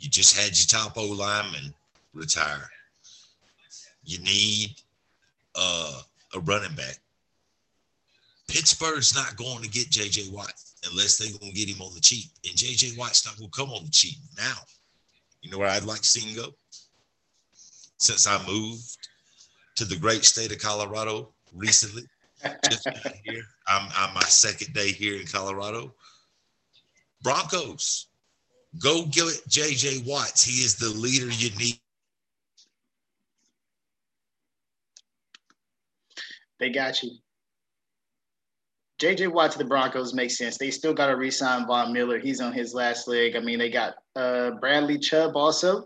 You 0.00 0.10
just 0.10 0.36
had 0.36 0.56
your 0.56 0.66
top 0.66 0.96
O 0.98 1.06
lineman 1.06 1.72
retire. 2.12 2.68
You 4.04 4.18
need 4.18 4.74
uh, 5.54 6.00
a 6.34 6.40
running 6.40 6.74
back. 6.74 6.98
Pittsburgh's 8.48 9.14
not 9.14 9.36
going 9.36 9.62
to 9.62 9.68
get 9.68 9.90
JJ 9.90 10.30
Watt 10.30 10.52
unless 10.90 11.16
they're 11.16 11.36
going 11.38 11.52
to 11.52 11.56
get 11.56 11.68
him 11.68 11.82
on 11.82 11.94
the 11.94 12.00
cheap. 12.00 12.30
And 12.44 12.54
JJ 12.54 12.96
Watt's 12.96 13.26
not 13.26 13.36
going 13.36 13.50
to 13.50 13.56
come 13.56 13.70
on 13.70 13.84
the 13.84 13.90
cheap 13.90 14.18
now. 14.36 14.56
You 15.42 15.50
know 15.50 15.58
where 15.58 15.68
I'd 15.68 15.84
like 15.84 16.00
to 16.00 16.06
see 16.06 16.28
him 16.28 16.36
go? 16.36 16.54
Since 17.98 18.26
I 18.26 18.44
moved 18.46 19.08
to 19.76 19.84
the 19.84 19.96
great 19.96 20.24
state 20.24 20.52
of 20.52 20.58
Colorado 20.58 21.30
recently, 21.54 22.02
just 22.68 22.88
here, 23.24 23.42
I'm, 23.66 23.88
I'm 23.94 24.14
my 24.14 24.22
second 24.22 24.74
day 24.74 24.92
here 24.92 25.18
in 25.20 25.26
Colorado. 25.26 25.94
Broncos, 27.22 28.08
go 28.80 29.04
get 29.06 29.26
JJ 29.48 30.06
Watts. 30.06 30.44
He 30.44 30.64
is 30.64 30.76
the 30.76 30.88
leader 30.88 31.30
you 31.30 31.50
need 31.56 31.80
They 36.58 36.70
got 36.70 37.02
you. 37.02 37.10
JJ 38.98 39.28
Watt 39.28 39.52
to 39.52 39.58
the 39.58 39.64
Broncos 39.64 40.14
makes 40.14 40.38
sense. 40.38 40.56
They 40.56 40.70
still 40.70 40.94
got 40.94 41.08
to 41.08 41.16
re-sign 41.16 41.66
Von 41.66 41.92
Miller. 41.92 42.18
He's 42.18 42.40
on 42.40 42.52
his 42.52 42.72
last 42.72 43.06
leg. 43.06 43.36
I 43.36 43.40
mean, 43.40 43.58
they 43.58 43.68
got 43.68 43.96
uh, 44.14 44.52
Bradley 44.52 44.98
Chubb 44.98 45.36
also 45.36 45.84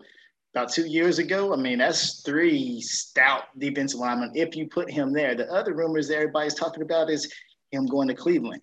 about 0.54 0.70
two 0.70 0.86
years 0.86 1.18
ago. 1.18 1.52
I 1.52 1.56
mean, 1.56 1.78
that's 1.78 2.22
three 2.22 2.80
stout 2.80 3.44
defensive 3.58 3.98
linemen. 3.98 4.32
If 4.34 4.54
you 4.54 4.68
put 4.68 4.90
him 4.90 5.12
there, 5.12 5.34
the 5.34 5.52
other 5.52 5.74
rumors 5.74 6.06
that 6.08 6.16
everybody's 6.16 6.54
talking 6.54 6.82
about 6.82 7.10
is 7.10 7.32
him 7.72 7.86
going 7.86 8.06
to 8.08 8.14
Cleveland. 8.14 8.62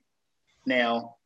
Now, 0.65 1.16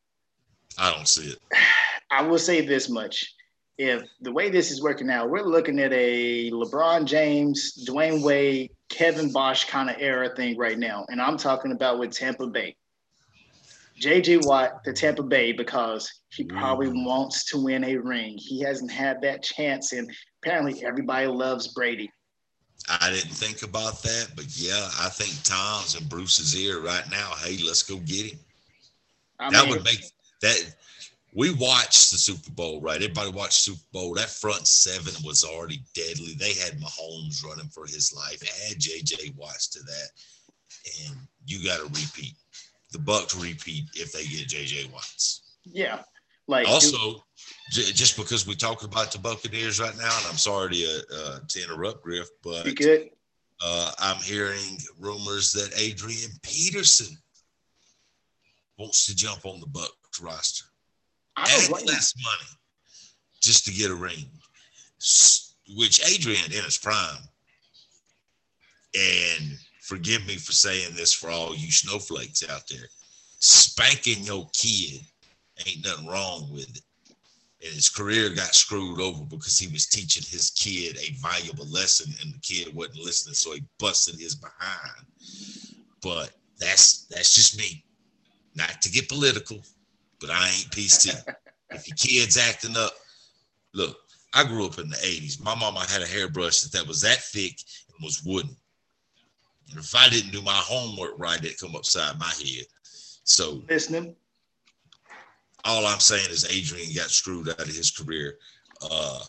I 0.78 0.92
don't 0.92 1.08
see 1.08 1.30
it. 1.30 1.38
I 2.10 2.22
will 2.22 2.38
say 2.38 2.60
this 2.60 2.88
much: 2.88 3.34
if 3.78 4.02
the 4.20 4.32
way 4.32 4.50
this 4.50 4.70
is 4.70 4.82
working 4.82 5.10
out, 5.10 5.30
we're 5.30 5.42
looking 5.42 5.80
at 5.80 5.92
a 5.92 6.50
LeBron 6.50 7.04
James, 7.04 7.84
Dwyane 7.88 8.22
Wade, 8.22 8.70
Kevin 8.88 9.32
Bosh 9.32 9.64
kind 9.64 9.88
of 9.88 9.96
era 9.98 10.34
thing 10.34 10.56
right 10.56 10.78
now. 10.78 11.06
And 11.08 11.20
I'm 11.20 11.36
talking 11.36 11.72
about 11.72 11.98
with 11.98 12.12
Tampa 12.12 12.46
Bay. 12.46 12.76
JJ 14.00 14.46
Watt 14.46 14.84
to 14.84 14.92
Tampa 14.92 15.22
Bay 15.22 15.52
because 15.52 16.10
he 16.30 16.44
probably 16.44 16.88
mm. 16.88 17.06
wants 17.06 17.44
to 17.46 17.58
win 17.58 17.84
a 17.84 17.96
ring. 17.96 18.36
He 18.36 18.60
hasn't 18.60 18.90
had 18.90 19.20
that 19.22 19.42
chance, 19.42 19.92
and 19.92 20.10
apparently 20.42 20.84
everybody 20.84 21.26
loves 21.26 21.68
Brady. 21.68 22.10
I 22.88 23.10
didn't 23.10 23.30
think 23.30 23.62
about 23.62 24.02
that, 24.02 24.28
but 24.34 24.46
yeah, 24.56 24.88
I 25.00 25.08
think 25.08 25.40
Tom's 25.44 25.94
in 25.94 26.06
Bruce's 26.08 26.56
ear 26.56 26.80
right 26.80 27.08
now. 27.10 27.32
Hey, 27.44 27.58
let's 27.64 27.82
go 27.82 27.96
get 27.98 28.32
him. 28.32 28.38
I 29.38 29.50
that 29.50 29.64
mean, 29.64 29.74
would 29.74 29.84
make 29.84 30.02
that 30.42 30.74
we 31.34 31.52
watched 31.54 32.10
the 32.10 32.18
Super 32.18 32.50
Bowl, 32.50 32.80
right? 32.80 32.96
Everybody 33.00 33.30
watched 33.30 33.54
Super 33.54 33.80
Bowl. 33.92 34.14
That 34.14 34.28
front 34.28 34.66
seven 34.66 35.14
was 35.24 35.44
already 35.44 35.82
deadly. 35.94 36.34
They 36.34 36.52
had 36.52 36.78
Mahomes 36.78 37.44
running 37.44 37.68
for 37.68 37.86
his 37.86 38.12
life. 38.14 38.42
Add 38.70 38.78
JJ 38.78 39.34
Watts 39.36 39.68
to 39.68 39.80
that, 39.80 40.08
and 41.06 41.16
you 41.46 41.64
got 41.64 41.78
to 41.78 41.84
repeat. 41.84 42.34
The 42.92 42.98
Bucks 42.98 43.34
repeat 43.34 43.84
if 43.94 44.12
they 44.12 44.24
get 44.24 44.48
JJ 44.48 44.92
Watts. 44.92 45.54
Yeah, 45.64 46.02
like 46.48 46.68
also, 46.68 47.24
j- 47.70 47.92
just 47.92 48.18
because 48.18 48.46
we 48.46 48.54
talk 48.54 48.82
about 48.82 49.10
the 49.10 49.18
Buccaneers 49.18 49.80
right 49.80 49.96
now, 49.96 50.14
and 50.18 50.26
I'm 50.28 50.36
sorry 50.36 50.74
to 50.74 51.02
uh, 51.14 51.38
to 51.48 51.62
interrupt, 51.62 52.02
Griff, 52.02 52.28
but. 52.42 52.66
Uh, 53.64 53.92
I'm 54.00 54.16
hearing 54.16 54.76
rumors 54.98 55.52
that 55.52 55.70
Adrian 55.78 56.32
Peterson 56.42 57.16
wants 58.76 59.06
to 59.06 59.14
jump 59.14 59.46
on 59.46 59.60
the 59.60 59.68
Bucks 59.68 59.92
roster 60.20 60.64
and 61.36 61.70
less 61.70 62.14
money 62.22 62.50
just 63.40 63.64
to 63.64 63.72
get 63.72 63.90
a 63.90 63.94
ring, 63.94 64.26
which 65.76 66.04
Adrian 66.08 66.52
in 66.52 66.64
his 66.64 66.78
prime. 66.78 67.22
And 68.94 69.58
forgive 69.80 70.26
me 70.26 70.36
for 70.36 70.52
saying 70.52 70.94
this 70.94 71.12
for 71.12 71.30
all 71.30 71.56
you 71.56 71.72
snowflakes 71.72 72.48
out 72.48 72.68
there, 72.68 72.88
spanking 73.38 74.24
your 74.24 74.48
kid 74.52 75.00
ain't 75.66 75.84
nothing 75.84 76.06
wrong 76.06 76.48
with 76.52 76.68
it. 76.76 76.82
And 77.64 77.72
his 77.72 77.88
career 77.88 78.30
got 78.30 78.54
screwed 78.54 79.00
over 79.00 79.24
because 79.24 79.58
he 79.58 79.72
was 79.72 79.86
teaching 79.86 80.24
his 80.28 80.50
kid 80.50 80.98
a 80.98 81.12
valuable 81.20 81.66
lesson 81.66 82.12
and 82.22 82.34
the 82.34 82.38
kid 82.40 82.74
wasn't 82.74 82.98
listening, 82.98 83.34
so 83.34 83.52
he 83.52 83.62
busted 83.78 84.18
his 84.18 84.34
behind. 84.34 85.06
But 86.02 86.32
that's 86.58 87.06
that's 87.06 87.34
just 87.34 87.56
me. 87.56 87.84
Not 88.54 88.82
to 88.82 88.90
get 88.90 89.08
political, 89.08 89.62
but 90.22 90.30
I 90.30 90.46
ain't 90.46 90.70
PC. 90.70 91.14
if 91.70 91.86
your 91.86 91.96
kid's 91.96 92.38
acting 92.38 92.76
up, 92.76 92.92
look, 93.74 93.98
I 94.32 94.44
grew 94.44 94.64
up 94.64 94.78
in 94.78 94.88
the 94.88 94.96
80s. 94.96 95.42
My 95.42 95.54
mama 95.54 95.80
had 95.80 96.00
a 96.00 96.06
hairbrush 96.06 96.62
that, 96.62 96.72
that 96.72 96.86
was 96.86 97.02
that 97.02 97.18
thick 97.18 97.58
and 97.88 98.02
was 98.02 98.22
wooden. 98.24 98.56
And 99.70 99.78
if 99.78 99.94
I 99.94 100.08
didn't 100.08 100.32
do 100.32 100.40
my 100.40 100.52
homework 100.52 101.18
right, 101.18 101.42
it'd 101.44 101.58
come 101.58 101.76
upside 101.76 102.18
my 102.18 102.32
head. 102.38 102.64
So 103.24 103.62
listening. 103.68 104.14
All 105.64 105.86
I'm 105.86 106.00
saying 106.00 106.28
is 106.30 106.50
Adrian 106.50 106.92
got 106.94 107.10
screwed 107.10 107.48
out 107.48 107.60
of 107.60 107.68
his 107.68 107.90
career. 107.90 108.36
Uh, 108.80 109.20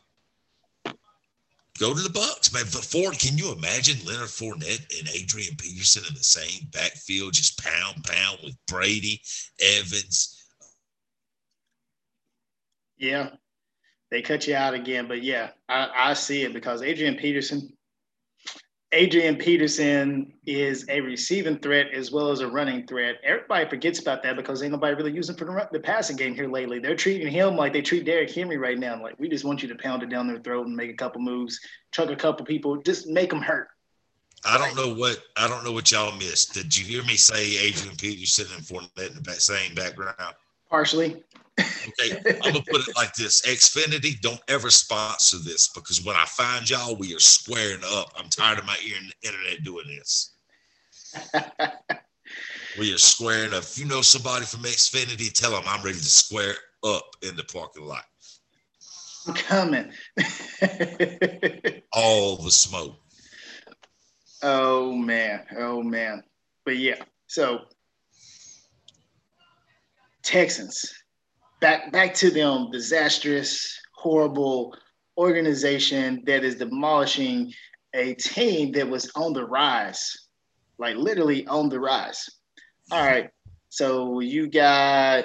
go 1.79 1.93
to 1.93 2.01
the 2.01 2.09
Bucks, 2.09 2.51
man. 2.51 2.63
But 2.73 2.83
Ford, 2.83 3.19
can 3.19 3.37
you 3.37 3.51
imagine 3.51 4.03
Leonard 4.05 4.29
Fournette 4.29 4.99
and 4.99 5.09
Adrian 5.09 5.55
Peterson 5.57 6.03
in 6.07 6.15
the 6.15 6.23
same 6.23 6.67
backfield, 6.71 7.33
just 7.33 7.63
pound 7.63 8.03
pound 8.03 8.39
with 8.43 8.55
Brady, 8.65 9.21
Evans, 9.59 10.42
yeah, 13.03 13.29
they 14.09 14.21
cut 14.21 14.47
you 14.47 14.55
out 14.55 14.73
again. 14.73 15.07
But 15.07 15.23
yeah, 15.23 15.49
I, 15.67 15.89
I 15.95 16.13
see 16.13 16.43
it 16.43 16.53
because 16.53 16.81
Adrian 16.81 17.15
Peterson, 17.15 17.73
Adrian 18.93 19.35
Peterson 19.35 20.33
is 20.45 20.85
a 20.87 21.01
receiving 21.01 21.59
threat 21.59 21.87
as 21.93 22.11
well 22.11 22.29
as 22.29 22.39
a 22.39 22.47
running 22.47 22.87
threat. 22.87 23.15
Everybody 23.23 23.69
forgets 23.69 23.99
about 23.99 24.23
that 24.23 24.37
because 24.37 24.63
ain't 24.63 24.71
nobody 24.71 24.95
really 24.95 25.11
using 25.11 25.35
for 25.35 25.45
the, 25.45 25.69
the 25.73 25.79
passing 25.79 26.15
game 26.15 26.33
here 26.33 26.47
lately. 26.47 26.79
They're 26.79 26.95
treating 26.95 27.27
him 27.27 27.57
like 27.57 27.73
they 27.73 27.81
treat 27.81 28.05
Derrick 28.05 28.31
Henry 28.31 28.57
right 28.57 28.79
now. 28.79 29.01
Like 29.01 29.19
we 29.19 29.27
just 29.27 29.43
want 29.43 29.61
you 29.61 29.67
to 29.67 29.75
pound 29.75 30.01
it 30.01 30.09
down 30.09 30.27
their 30.27 30.39
throat 30.39 30.67
and 30.67 30.75
make 30.75 30.91
a 30.91 30.95
couple 30.95 31.21
moves, 31.21 31.59
chuck 31.91 32.09
a 32.09 32.15
couple 32.15 32.45
people, 32.45 32.77
just 32.77 33.07
make 33.07 33.29
them 33.29 33.41
hurt. 33.41 33.67
I 34.45 34.57
don't 34.57 34.75
know 34.75 34.93
what 34.93 35.17
I 35.37 35.47
don't 35.47 35.63
know 35.63 35.71
what 35.71 35.91
y'all 35.91 36.15
missed. 36.17 36.53
Did 36.53 36.75
you 36.75 36.85
hear 36.85 37.03
me 37.03 37.15
say 37.15 37.57
Adrian 37.57 37.95
Peterson 37.95 38.45
and 38.55 38.63
Fournette 38.63 39.17
in 39.17 39.23
the 39.23 39.31
same 39.33 39.73
background? 39.73 40.35
Partially. 40.69 41.23
Okay, 41.59 42.17
I'm 42.43 42.53
gonna 42.53 42.65
put 42.69 42.87
it 42.87 42.95
like 42.95 43.13
this: 43.13 43.41
Xfinity, 43.43 44.19
don't 44.21 44.41
ever 44.47 44.69
sponsor 44.69 45.37
this 45.37 45.67
because 45.67 46.03
when 46.03 46.15
I 46.15 46.25
find 46.25 46.67
y'all, 46.69 46.95
we 46.95 47.15
are 47.15 47.19
squaring 47.19 47.81
up. 47.85 48.11
I'm 48.17 48.29
tired 48.29 48.59
of 48.59 48.65
my 48.65 48.77
ear 48.83 48.95
in 48.99 49.07
the 49.09 49.27
internet 49.27 49.63
doing 49.63 49.87
this. 49.87 50.31
we 52.79 52.93
are 52.93 52.97
squaring 52.97 53.53
up. 53.53 53.63
If 53.63 53.77
you 53.77 53.85
know 53.85 54.01
somebody 54.01 54.45
from 54.45 54.61
Xfinity, 54.61 55.31
tell 55.31 55.51
them 55.51 55.63
I'm 55.67 55.83
ready 55.83 55.97
to 55.97 56.03
square 56.03 56.55
up 56.83 57.15
in 57.21 57.35
the 57.35 57.43
parking 57.43 57.85
lot. 57.85 58.05
I'm 59.27 59.33
coming. 59.35 59.91
All 61.93 62.37
the 62.37 62.51
smoke. 62.51 62.95
Oh 64.41 64.91
man, 64.91 65.45
oh 65.57 65.83
man. 65.83 66.23
But 66.65 66.77
yeah, 66.77 67.03
so 67.27 67.61
Texans 70.23 71.02
back 71.63 71.93
back 71.93 72.13
to 72.13 72.29
them 72.29 72.69
disastrous, 72.71 73.79
horrible 73.95 74.75
organization 75.17 76.21
that 76.25 76.43
is 76.43 76.55
demolishing 76.55 77.53
a 77.93 78.13
team 78.15 78.73
that 78.73 78.87
was 78.87 79.09
on 79.15 79.31
the 79.31 79.45
rise, 79.45 80.27
like 80.77 80.97
literally 80.97 81.47
on 81.47 81.69
the 81.69 81.79
rise. 81.79 82.29
All 82.91 83.01
right, 83.01 83.29
so 83.69 84.19
you 84.19 84.49
got 84.49 85.23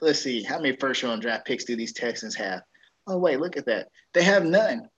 let's 0.00 0.20
see 0.20 0.42
how 0.42 0.58
many 0.58 0.76
first 0.76 1.02
round 1.02 1.20
draft 1.20 1.46
picks 1.46 1.64
do 1.64 1.76
these 1.76 1.92
Texans 1.92 2.34
have? 2.36 2.62
Oh 3.06 3.18
wait, 3.18 3.38
look 3.38 3.58
at 3.58 3.66
that. 3.66 3.88
They 4.14 4.22
have 4.22 4.46
none. 4.46 4.88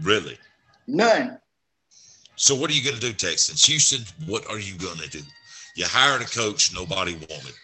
Really? 0.00 0.38
None. 0.86 1.38
So 2.36 2.54
what 2.54 2.70
are 2.70 2.74
you 2.74 2.84
going 2.84 2.96
to 2.96 3.00
do, 3.00 3.12
Texans? 3.12 3.64
Houston, 3.64 4.04
what 4.26 4.48
are 4.48 4.58
you 4.58 4.74
going 4.78 4.98
to 4.98 5.08
do? 5.08 5.20
You 5.74 5.86
hired 5.86 6.22
a 6.22 6.24
coach 6.24 6.72
nobody 6.72 7.14
wanted. 7.14 7.54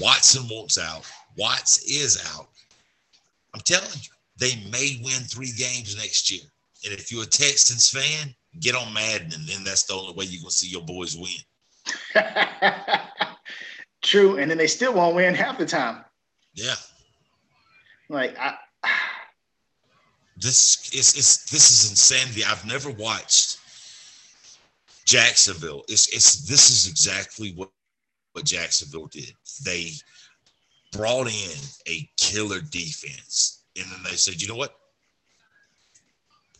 Watson 0.00 0.48
wants 0.48 0.78
out. 0.78 1.04
Watts 1.36 1.82
is 1.84 2.22
out. 2.34 2.48
I'm 3.54 3.60
telling 3.60 3.88
you, 3.94 4.10
they 4.38 4.56
may 4.70 5.00
win 5.02 5.22
three 5.22 5.52
games 5.56 5.96
next 5.96 6.30
year. 6.30 6.42
And 6.84 6.92
if 6.92 7.10
you're 7.10 7.24
a 7.24 7.26
Texans 7.26 7.90
fan, 7.90 8.34
get 8.60 8.74
on 8.74 8.92
Madden, 8.92 9.32
and 9.32 9.48
then 9.48 9.64
that's 9.64 9.84
the 9.84 9.94
only 9.94 10.14
way 10.14 10.24
you're 10.26 10.42
gonna 10.42 10.50
see 10.50 10.68
your 10.68 10.82
boys 10.82 11.16
win. 11.16 11.28
True, 14.02 14.38
and 14.38 14.50
then 14.50 14.58
they 14.58 14.66
still 14.66 14.94
won't 14.94 15.16
win 15.16 15.34
half 15.34 15.58
the 15.58 15.66
time. 15.66 16.04
Yeah. 16.54 16.76
Like 18.08 18.38
I 18.38 18.56
this 20.36 20.90
is 20.92 21.14
it's 21.16 21.50
this 21.50 21.70
is 21.70 21.90
insanity. 21.90 22.44
I've 22.44 22.64
never 22.64 22.90
watched 22.90 23.58
Jacksonville. 25.04 25.84
It's 25.88 26.08
it's 26.08 26.46
this 26.46 26.70
is 26.70 26.88
exactly 26.88 27.52
what 27.54 27.70
what 28.32 28.44
Jacksonville 28.44 29.06
did. 29.06 29.32
They 29.64 29.92
brought 30.92 31.26
in 31.26 31.58
a 31.86 32.08
killer 32.16 32.60
defense, 32.60 33.64
and 33.76 33.86
then 33.90 34.02
they 34.04 34.16
said, 34.16 34.40
you 34.40 34.48
know 34.48 34.56
what? 34.56 34.74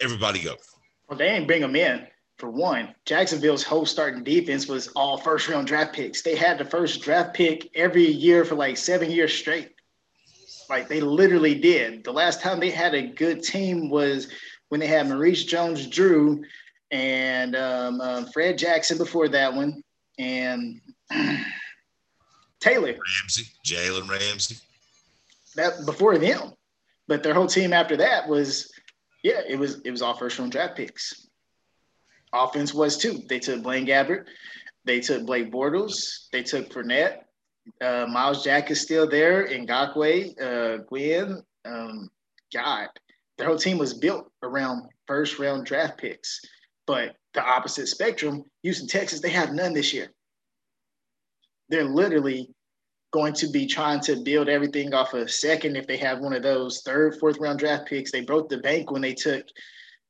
Everybody 0.00 0.40
go. 0.40 0.56
Well, 1.08 1.18
they 1.18 1.28
ain't 1.28 1.46
bring 1.46 1.62
them 1.62 1.76
in 1.76 2.06
for 2.36 2.50
one. 2.50 2.94
Jacksonville's 3.04 3.64
whole 3.64 3.86
starting 3.86 4.22
defense 4.22 4.68
was 4.68 4.88
all 4.88 5.18
first 5.18 5.48
round 5.48 5.66
draft 5.66 5.94
picks. 5.94 6.22
They 6.22 6.36
had 6.36 6.58
the 6.58 6.64
first 6.64 7.02
draft 7.02 7.34
pick 7.34 7.68
every 7.74 8.06
year 8.06 8.44
for 8.44 8.54
like 8.54 8.76
seven 8.76 9.10
years 9.10 9.32
straight. 9.32 9.74
Like 10.70 10.88
they 10.88 11.00
literally 11.00 11.54
did. 11.54 12.04
The 12.04 12.12
last 12.12 12.40
time 12.40 12.60
they 12.60 12.70
had 12.70 12.94
a 12.94 13.08
good 13.08 13.42
team 13.42 13.88
was 13.88 14.28
when 14.68 14.80
they 14.80 14.86
had 14.86 15.08
Maurice 15.08 15.44
Jones-Drew 15.44 16.44
and 16.90 17.56
um, 17.56 18.00
uh, 18.00 18.24
Fred 18.32 18.58
Jackson 18.58 18.98
before 18.98 19.28
that 19.28 19.52
one, 19.52 19.82
and 20.18 20.80
Taylor 22.60 22.92
Ramsey, 22.92 23.44
Jalen 23.64 24.08
Ramsey. 24.08 24.56
That 25.56 25.86
before 25.86 26.18
them, 26.18 26.52
but 27.06 27.22
their 27.22 27.34
whole 27.34 27.46
team 27.46 27.72
after 27.72 27.96
that 27.96 28.28
was, 28.28 28.70
yeah, 29.22 29.40
it 29.48 29.58
was 29.58 29.80
it 29.84 29.90
was 29.90 30.02
all 30.02 30.14
first 30.14 30.38
round 30.38 30.52
draft 30.52 30.76
picks. 30.76 31.26
Offense 32.32 32.74
was 32.74 32.96
too. 32.98 33.22
They 33.28 33.38
took 33.38 33.62
Blaine 33.62 33.86
Gabbert, 33.86 34.26
they 34.84 35.00
took 35.00 35.24
Blake 35.24 35.50
Bortles, 35.50 36.28
they 36.30 36.42
took 36.42 36.70
Fournette, 36.70 37.22
uh, 37.80 38.06
Myles 38.08 38.44
Jack 38.44 38.70
is 38.70 38.80
still 38.80 39.08
there, 39.08 39.46
Ngakoue, 39.48 40.40
uh, 40.40 40.78
Gwen. 40.88 41.42
Um, 41.64 42.08
God, 42.52 42.88
their 43.36 43.46
whole 43.46 43.58
team 43.58 43.78
was 43.78 43.94
built 43.94 44.30
around 44.42 44.88
first 45.06 45.38
round 45.38 45.66
draft 45.66 45.98
picks. 45.98 46.40
But 46.86 47.16
the 47.34 47.42
opposite 47.42 47.88
spectrum, 47.88 48.44
Houston, 48.62 48.88
Texas, 48.88 49.20
they 49.20 49.30
have 49.30 49.52
none 49.52 49.74
this 49.74 49.92
year. 49.92 50.12
They're 51.68 51.84
literally 51.84 52.50
going 53.10 53.32
to 53.34 53.48
be 53.48 53.66
trying 53.66 54.00
to 54.00 54.16
build 54.16 54.48
everything 54.48 54.92
off 54.92 55.14
a 55.14 55.18
of 55.18 55.30
second 55.30 55.76
if 55.76 55.86
they 55.86 55.96
have 55.96 56.20
one 56.20 56.34
of 56.34 56.42
those 56.42 56.82
third, 56.82 57.18
fourth 57.18 57.38
round 57.38 57.58
draft 57.58 57.86
picks. 57.86 58.12
They 58.12 58.20
broke 58.20 58.48
the 58.48 58.58
bank 58.58 58.90
when 58.90 59.02
they 59.02 59.14
took 59.14 59.46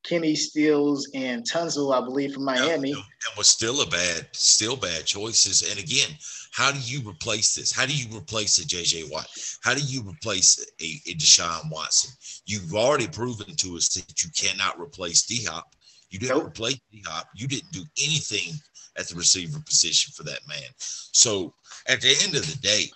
Kenny 0.03 0.35
Stills 0.35 1.09
and 1.13 1.43
Tunsil, 1.49 1.93
I 1.93 2.03
believe, 2.03 2.33
from 2.33 2.45
Miami. 2.45 2.91
And 2.91 3.03
was 3.37 3.47
still 3.47 3.81
a 3.81 3.85
bad, 3.85 4.27
still 4.31 4.75
bad 4.75 5.05
choices. 5.05 5.69
And 5.69 5.79
again, 5.79 6.09
how 6.51 6.71
do 6.71 6.79
you 6.79 7.07
replace 7.07 7.55
this? 7.55 7.71
How 7.71 7.85
do 7.85 7.95
you 7.95 8.05
replace 8.15 8.57
a 8.59 8.65
JJ 8.65 9.11
Watt? 9.11 9.27
How 9.61 9.73
do 9.73 9.81
you 9.81 10.01
replace 10.01 10.59
a, 10.81 11.11
a 11.11 11.15
Deshaun 11.15 11.71
Watson? 11.71 12.11
You've 12.45 12.73
already 12.73 13.07
proven 13.07 13.55
to 13.55 13.77
us 13.77 13.89
that 13.89 14.23
you 14.23 14.29
cannot 14.35 14.79
replace 14.79 15.25
D 15.25 15.43
Hop. 15.45 15.73
You 16.09 16.19
didn't 16.19 16.37
nope. 16.37 16.47
replace 16.47 16.79
D 16.91 17.03
Hop. 17.07 17.27
You 17.35 17.47
didn't 17.47 17.71
do 17.71 17.83
anything 18.01 18.53
at 18.99 19.07
the 19.07 19.15
receiver 19.15 19.59
position 19.65 20.11
for 20.15 20.23
that 20.23 20.47
man. 20.47 20.69
So 20.77 21.53
at 21.87 22.01
the 22.01 22.15
end 22.23 22.35
of 22.35 22.45
the 22.45 22.57
day, 22.57 22.91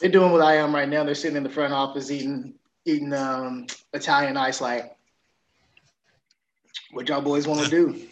they're 0.00 0.10
doing 0.10 0.32
what 0.32 0.42
I 0.42 0.56
am 0.56 0.74
right 0.74 0.88
now. 0.88 1.04
They're 1.04 1.14
sitting 1.14 1.36
in 1.36 1.42
the 1.42 1.50
front 1.50 1.72
office 1.72 2.10
eating 2.10 2.54
eating 2.84 3.12
um, 3.12 3.66
Italian 3.92 4.36
ice 4.36 4.60
like 4.60 4.96
what 6.90 7.08
y'all 7.08 7.20
boys 7.20 7.46
want 7.46 7.64
to 7.64 7.70
do. 7.70 8.00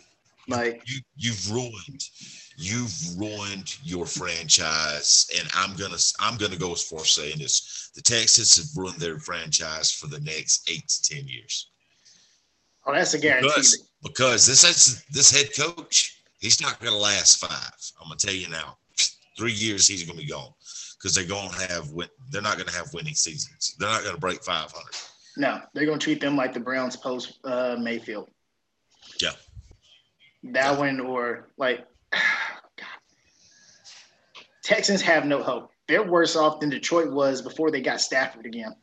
Like 0.48 0.82
you, 0.86 1.00
you've 1.16 1.52
ruined, 1.52 2.02
you've 2.56 2.92
ruined 3.16 3.76
your 3.84 4.06
franchise, 4.06 5.30
and 5.38 5.48
I'm 5.54 5.76
gonna, 5.76 5.98
I'm 6.18 6.36
gonna 6.36 6.56
go 6.56 6.72
as 6.72 6.82
far 6.82 6.98
as 7.02 7.12
saying 7.12 7.38
this: 7.38 7.92
the 7.94 8.02
Texans 8.02 8.56
have 8.56 8.66
ruined 8.76 8.98
their 8.98 9.20
franchise 9.20 9.92
for 9.92 10.08
the 10.08 10.18
next 10.18 10.68
eight 10.68 10.88
to 10.88 11.14
ten 11.14 11.28
years. 11.28 11.70
Oh, 12.84 12.92
that's 12.92 13.14
a 13.14 13.20
guarantee. 13.20 13.46
Because, 13.46 13.88
because 14.02 14.44
this 14.44 15.04
this 15.12 15.30
head 15.30 15.54
coach, 15.54 16.21
he's 16.42 16.60
not 16.60 16.78
gonna 16.80 16.96
last 16.96 17.38
five. 17.40 17.72
I'm 18.00 18.08
gonna 18.08 18.16
tell 18.16 18.34
you 18.34 18.50
now. 18.50 18.76
Three 19.38 19.52
years, 19.52 19.88
he's 19.88 20.02
gonna 20.02 20.18
be 20.18 20.26
gone 20.26 20.52
because 20.98 21.14
they're 21.14 21.24
gonna 21.24 21.54
have 21.68 21.88
they're 22.30 22.42
not 22.42 22.58
gonna 22.58 22.72
have 22.72 22.92
winning 22.92 23.14
seasons. 23.14 23.74
They're 23.78 23.88
not 23.88 24.04
gonna 24.04 24.18
break 24.18 24.44
500. 24.44 24.70
No, 25.38 25.60
they're 25.72 25.86
gonna 25.86 25.98
treat 25.98 26.20
them 26.20 26.36
like 26.36 26.52
the 26.52 26.60
Browns 26.60 26.96
post 26.96 27.38
uh, 27.44 27.76
Mayfield. 27.80 28.28
Yeah. 29.20 29.30
That 30.44 30.78
one 30.78 31.00
or 31.00 31.48
like 31.56 31.86
God. 32.12 32.86
Texans 34.62 35.00
have 35.00 35.24
no 35.24 35.42
hope. 35.42 35.70
They're 35.88 36.02
worse 36.02 36.36
off 36.36 36.60
than 36.60 36.68
Detroit 36.68 37.10
was 37.10 37.40
before 37.40 37.70
they 37.70 37.80
got 37.80 38.00
Stafford 38.00 38.44
again. 38.44 38.74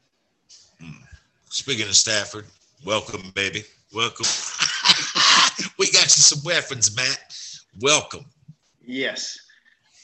Hmm. 0.82 1.04
Speaking 1.50 1.88
of 1.88 1.96
Stafford, 1.96 2.46
welcome, 2.86 3.32
baby. 3.36 3.64
Welcome. 3.94 4.26
we 5.78 5.92
got 5.92 6.04
you 6.04 6.10
some 6.10 6.44
weapons, 6.44 6.96
Matt. 6.96 7.20
Welcome. 7.80 8.26
Yes. 8.82 9.38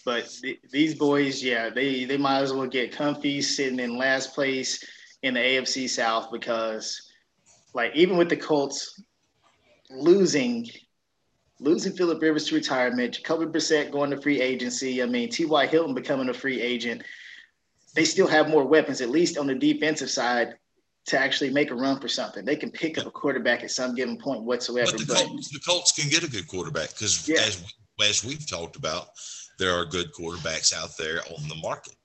But 0.04 0.30
th- 0.42 0.60
these 0.72 0.96
boys, 0.96 1.44
yeah, 1.44 1.70
they, 1.70 2.06
they 2.06 2.18
might 2.18 2.42
as 2.42 2.54
well 2.54 2.68
get 2.68 2.92
comfy 2.92 3.42
sitting 3.42 3.80
in 3.80 3.98
last 3.98 4.36
place 4.36 4.84
in 5.24 5.34
the 5.34 5.40
AFC 5.40 5.90
South 5.90 6.32
because, 6.32 7.12
like, 7.74 7.96
even 7.96 8.18
with 8.18 8.30
the 8.30 8.38
Colts, 8.38 9.02
losing 9.90 10.68
losing 11.60 11.94
Philip 11.94 12.22
Rivers 12.22 12.46
to 12.48 12.56
retirement, 12.56 13.16
Jacoby 13.16 13.46
Brissett 13.46 13.92
going 13.92 14.12
to 14.12 14.22
free 14.22 14.42
agency. 14.42 15.02
I 15.02 15.06
mean, 15.06 15.30
T.Y. 15.30 15.68
Hilton 15.68 15.96
becoming 15.96 16.30
a 16.30 16.34
free 16.34 16.62
agent. 16.62 17.04
They 17.96 18.06
still 18.06 18.28
have 18.28 18.50
more 18.50 18.66
weapons, 18.66 19.02
at 19.02 19.10
least 19.10 19.38
on 19.38 19.48
the 19.48 19.56
defensive 19.56 20.10
side, 20.10 20.56
to 21.06 21.20
actually 21.20 21.52
make 21.52 21.70
a 21.72 21.76
run 21.76 22.00
for 22.00 22.08
something. 22.08 22.44
They 22.44 22.56
can 22.56 22.72
pick 22.72 22.98
up 22.98 23.06
a 23.06 23.12
quarterback 23.12 23.64
at 23.64 23.72
some 23.72 23.94
given 23.94 24.18
point 24.18 24.44
whatsoever. 24.44 24.92
But 24.92 25.02
the, 25.02 25.14
but, 25.14 25.26
Colts, 25.26 25.50
the 25.50 25.60
Colts 25.60 25.92
can 25.92 26.10
get 26.10 26.24
a 26.24 26.30
good 26.30 26.48
quarterback 26.48 26.90
because, 26.90 27.28
yeah. 27.28 27.42
as, 27.42 27.64
as 28.04 28.26
we've 28.26 28.48
talked 28.48 28.76
about, 28.76 29.10
there 29.60 29.72
are 29.72 29.86
good 29.86 30.12
quarterbacks 30.14 30.74
out 30.74 30.98
there 30.98 31.20
on 31.38 31.48
the 31.48 31.56
market 31.56 31.96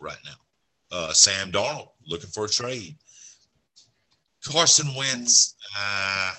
right 0.00 0.16
now. 0.24 0.96
Uh, 0.96 1.12
Sam 1.12 1.52
Darnold 1.52 1.90
looking 2.06 2.30
for 2.30 2.46
a 2.46 2.48
trade. 2.48 2.96
Carson 4.44 4.94
Wentz, 4.94 5.56
uh, 5.78 6.32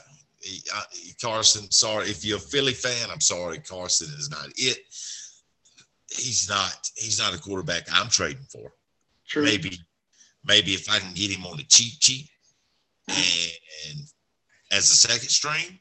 Carson, 1.21 1.69
sorry 1.69 2.09
if 2.09 2.25
you're 2.25 2.37
a 2.37 2.41
Philly 2.41 2.73
fan, 2.73 3.09
I'm 3.11 3.21
sorry, 3.21 3.59
Carson 3.59 4.07
is 4.17 4.29
not 4.31 4.47
it. 4.55 4.79
He's 6.09 6.49
not. 6.49 6.89
He's 6.95 7.19
not 7.19 7.35
a 7.35 7.39
quarterback 7.39 7.83
I'm 7.93 8.09
trading 8.09 8.47
for. 8.51 8.73
True. 9.27 9.43
Maybe, 9.43 9.77
maybe 10.43 10.73
if 10.73 10.89
I 10.89 10.99
can 10.99 11.13
get 11.13 11.31
him 11.31 11.45
on 11.45 11.57
the 11.57 11.63
cheap 11.63 11.99
cheap, 11.99 12.27
and 13.07 13.99
as 14.71 14.91
a 14.91 14.95
second 14.95 15.29
string, 15.29 15.79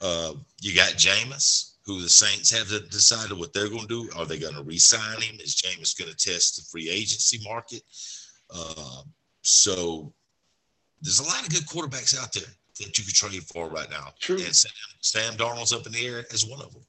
uh, 0.00 0.34
you 0.60 0.74
got 0.74 0.92
Jameis, 0.92 1.76
who 1.84 2.00
the 2.00 2.08
Saints 2.08 2.50
have 2.50 2.68
decided 2.90 3.38
what 3.38 3.52
they're 3.52 3.68
going 3.68 3.86
to 3.86 4.06
do. 4.06 4.10
Are 4.16 4.26
they 4.26 4.38
going 4.38 4.54
to 4.54 4.62
re-sign 4.62 5.20
him? 5.20 5.36
Is 5.40 5.54
Jameis 5.54 5.98
going 5.98 6.10
to 6.10 6.16
test 6.16 6.56
the 6.56 6.62
free 6.70 6.88
agency 6.90 7.40
market? 7.44 7.82
Uh, 8.54 9.02
so 9.42 10.12
there's 11.00 11.20
a 11.20 11.24
lot 11.24 11.42
of 11.42 11.50
good 11.50 11.66
quarterbacks 11.66 12.16
out 12.20 12.32
there 12.32 12.44
that 12.78 12.98
you 12.98 13.04
could 13.04 13.14
trade 13.14 13.42
for 13.44 13.68
right 13.68 13.90
now. 13.90 14.08
True. 14.20 14.36
And 14.36 14.54
Sam, 14.54 14.72
Sam 15.00 15.34
Darnold's 15.34 15.72
up 15.72 15.86
in 15.86 15.92
the 15.92 16.06
air 16.06 16.24
as 16.32 16.46
one 16.46 16.60
of 16.60 16.72
them. 16.72 16.82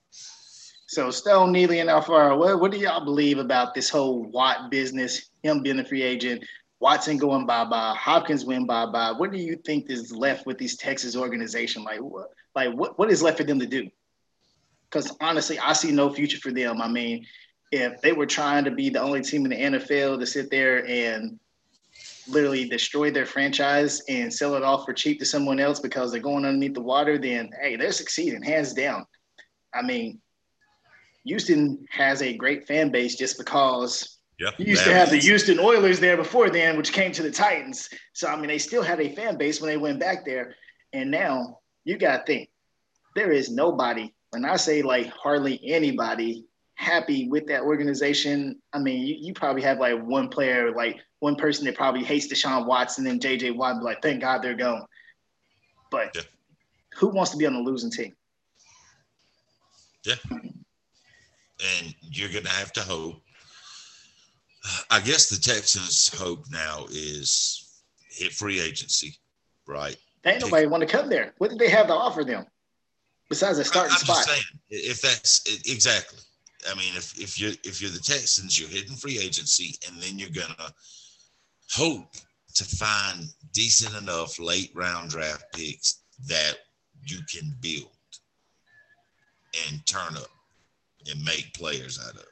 So 0.88 1.10
Stone, 1.10 1.51
Neely, 1.51 1.79
and 1.79 1.89
Alfaro, 1.89 2.38
what, 2.38 2.60
what 2.60 2.71
do 2.71 2.77
y'all 2.77 3.03
believe 3.03 3.39
about 3.39 3.73
this 3.73 3.89
whole 3.89 4.25
Watt 4.25 4.69
business? 4.69 5.29
Him 5.41 5.63
being 5.63 5.79
a 5.79 5.86
free 5.86 6.03
agent, 6.03 6.43
Watson 6.83 7.17
going 7.17 7.45
bye 7.45 7.63
bye, 7.63 7.95
Hopkins 7.97 8.43
went 8.43 8.67
bye 8.67 8.85
bye. 8.85 9.13
What 9.13 9.31
do 9.31 9.37
you 9.37 9.55
think 9.55 9.89
is 9.89 10.11
left 10.11 10.45
with 10.45 10.57
these 10.57 10.75
Texas 10.75 11.15
organization? 11.15 11.81
Like 11.81 12.01
what? 12.01 12.31
Like 12.55 12.73
what? 12.73 12.99
What 12.99 13.09
is 13.09 13.23
left 13.23 13.37
for 13.37 13.45
them 13.45 13.57
to 13.59 13.65
do? 13.65 13.89
Because 14.89 15.15
honestly, 15.21 15.57
I 15.57 15.71
see 15.71 15.93
no 15.93 16.11
future 16.11 16.39
for 16.39 16.51
them. 16.51 16.81
I 16.81 16.89
mean, 16.89 17.25
if 17.71 18.01
they 18.01 18.11
were 18.11 18.25
trying 18.25 18.65
to 18.65 18.71
be 18.71 18.89
the 18.89 18.99
only 18.99 19.21
team 19.21 19.45
in 19.45 19.51
the 19.51 19.77
NFL 19.77 20.19
to 20.19 20.25
sit 20.25 20.51
there 20.51 20.85
and 20.85 21.39
literally 22.27 22.67
destroy 22.67 23.09
their 23.09 23.25
franchise 23.25 24.01
and 24.09 24.33
sell 24.33 24.55
it 24.55 24.63
off 24.63 24.83
for 24.83 24.91
cheap 24.91 25.19
to 25.19 25.25
someone 25.25 25.61
else 25.61 25.79
because 25.79 26.11
they're 26.11 26.19
going 26.19 26.43
underneath 26.43 26.73
the 26.73 26.81
water, 26.81 27.17
then 27.17 27.49
hey, 27.61 27.77
they're 27.77 27.93
succeeding 27.93 28.43
hands 28.43 28.73
down. 28.73 29.05
I 29.73 29.83
mean, 29.83 30.19
Houston 31.23 31.87
has 31.91 32.21
a 32.21 32.35
great 32.35 32.67
fan 32.67 32.91
base 32.91 33.15
just 33.15 33.37
because 33.37 34.12
yep, 34.43 34.60
you 34.60 34.65
used 34.65 34.84
to 34.84 34.93
have 34.93 35.10
the 35.10 35.17
Houston 35.17 35.60
Oilers 35.60 35.99
there 35.99 36.17
before 36.17 36.49
then, 36.49 36.77
which 36.77 36.93
came 36.93 37.12
to 37.13 37.23
the 37.23 37.32
Titans. 37.32 37.89
So 38.13 38.27
I 38.27 38.36
mean, 38.36 38.47
they 38.47 38.58
still 38.58 38.84
had 38.84 38.99
a 38.99 39.13
fan 39.15 39.38
base 39.38 39.62
when 39.62 39.69
they 39.69 39.77
went 39.77 39.99
back 39.99 40.25
there, 40.25 40.56
and 40.91 41.10
now 41.10 41.60
you 41.84 41.97
got 41.97 42.17
to 42.17 42.23
think 42.25 42.49
there 43.15 43.32
is 43.32 43.49
nobody. 43.49 44.13
When 44.32 44.45
I 44.45 44.56
say 44.56 44.82
like 44.82 45.08
hardly 45.08 45.60
anybody 45.63 46.45
happy 46.75 47.27
with 47.29 47.47
that 47.47 47.62
organization. 47.62 48.60
I 48.73 48.79
mean, 48.79 49.06
you, 49.06 49.15
you 49.19 49.34
probably 49.34 49.62
have 49.63 49.79
like 49.79 50.01
one 50.01 50.29
player, 50.29 50.73
like 50.73 50.99
one 51.19 51.36
person 51.36 51.65
that 51.65 51.75
probably 51.75 52.03
hates 52.03 52.27
Deshaun 52.27 52.65
Watson 52.65 53.08
and 53.08 53.21
JJ 53.21 53.56
Watt, 53.56 53.82
like, 53.82 54.01
thank 54.01 54.21
God 54.21 54.41
they're 54.41 54.53
gone. 54.53 54.86
But 55.89 56.12
yeah. 56.15 56.21
who 56.97 57.08
wants 57.10 57.32
to 57.32 57.38
be 57.38 57.45
on 57.45 57.56
a 57.56 57.60
losing 57.60 57.91
team? 57.91 58.13
Yeah. 60.06 60.15
And 60.32 61.95
you're 62.01 62.29
going 62.29 62.43
to 62.43 62.49
have 62.49 62.73
to 62.73 62.82
hope. 62.82 63.21
I 64.89 64.99
guess 65.02 65.30
the 65.30 65.39
Texans' 65.39 66.13
hope 66.17 66.45
now 66.49 66.86
is 66.89 67.82
hit 68.10 68.32
free 68.32 68.60
agency, 68.60 69.17
right? 69.67 69.97
They 70.23 70.34
Ain't 70.34 70.41
nobody 70.41 70.67
want 70.67 70.82
to 70.82 70.88
come 70.88 71.10
there. 71.10 71.34
What 71.38 71.49
did 71.49 71.60
they 71.60 71.69
have 71.69 71.88
to 71.88 71.93
offer 71.93 72.23
them 72.23 72.45
besides 73.30 73.58
a 73.60 73.65
starting 73.65 73.91
I'm 73.91 73.99
spot? 73.99 74.23
Saying, 74.23 74.43
if 74.69 75.02
that's 75.02 75.43
exactly, 75.69 76.19
I 76.69 76.76
mean, 76.76 76.95
if 76.95 77.19
if 77.19 77.39
you're 77.39 77.52
if 77.63 77.82
you're 77.82 77.91
the 77.91 77.99
Texans, 77.99 78.58
you're 78.60 78.69
hitting 78.69 78.95
free 78.95 79.19
agency, 79.19 79.76
and 79.88 80.02
then 80.02 80.17
you're 80.17 80.30
gonna 80.30 80.73
hope 81.69 82.15
to 82.56 82.63
find 82.63 83.28
decent 83.52 83.95
enough 84.02 84.39
late 84.39 84.71
round 84.76 85.10
draft 85.10 85.45
picks 85.54 86.04
that 86.28 86.56
you 87.06 87.19
can 87.30 87.54
build 87.60 87.89
and 89.69 89.86
turn 89.86 90.15
up 90.15 90.30
and 91.10 91.23
make 91.23 91.54
players 91.54 91.99
out 91.99 92.15
of. 92.15 92.26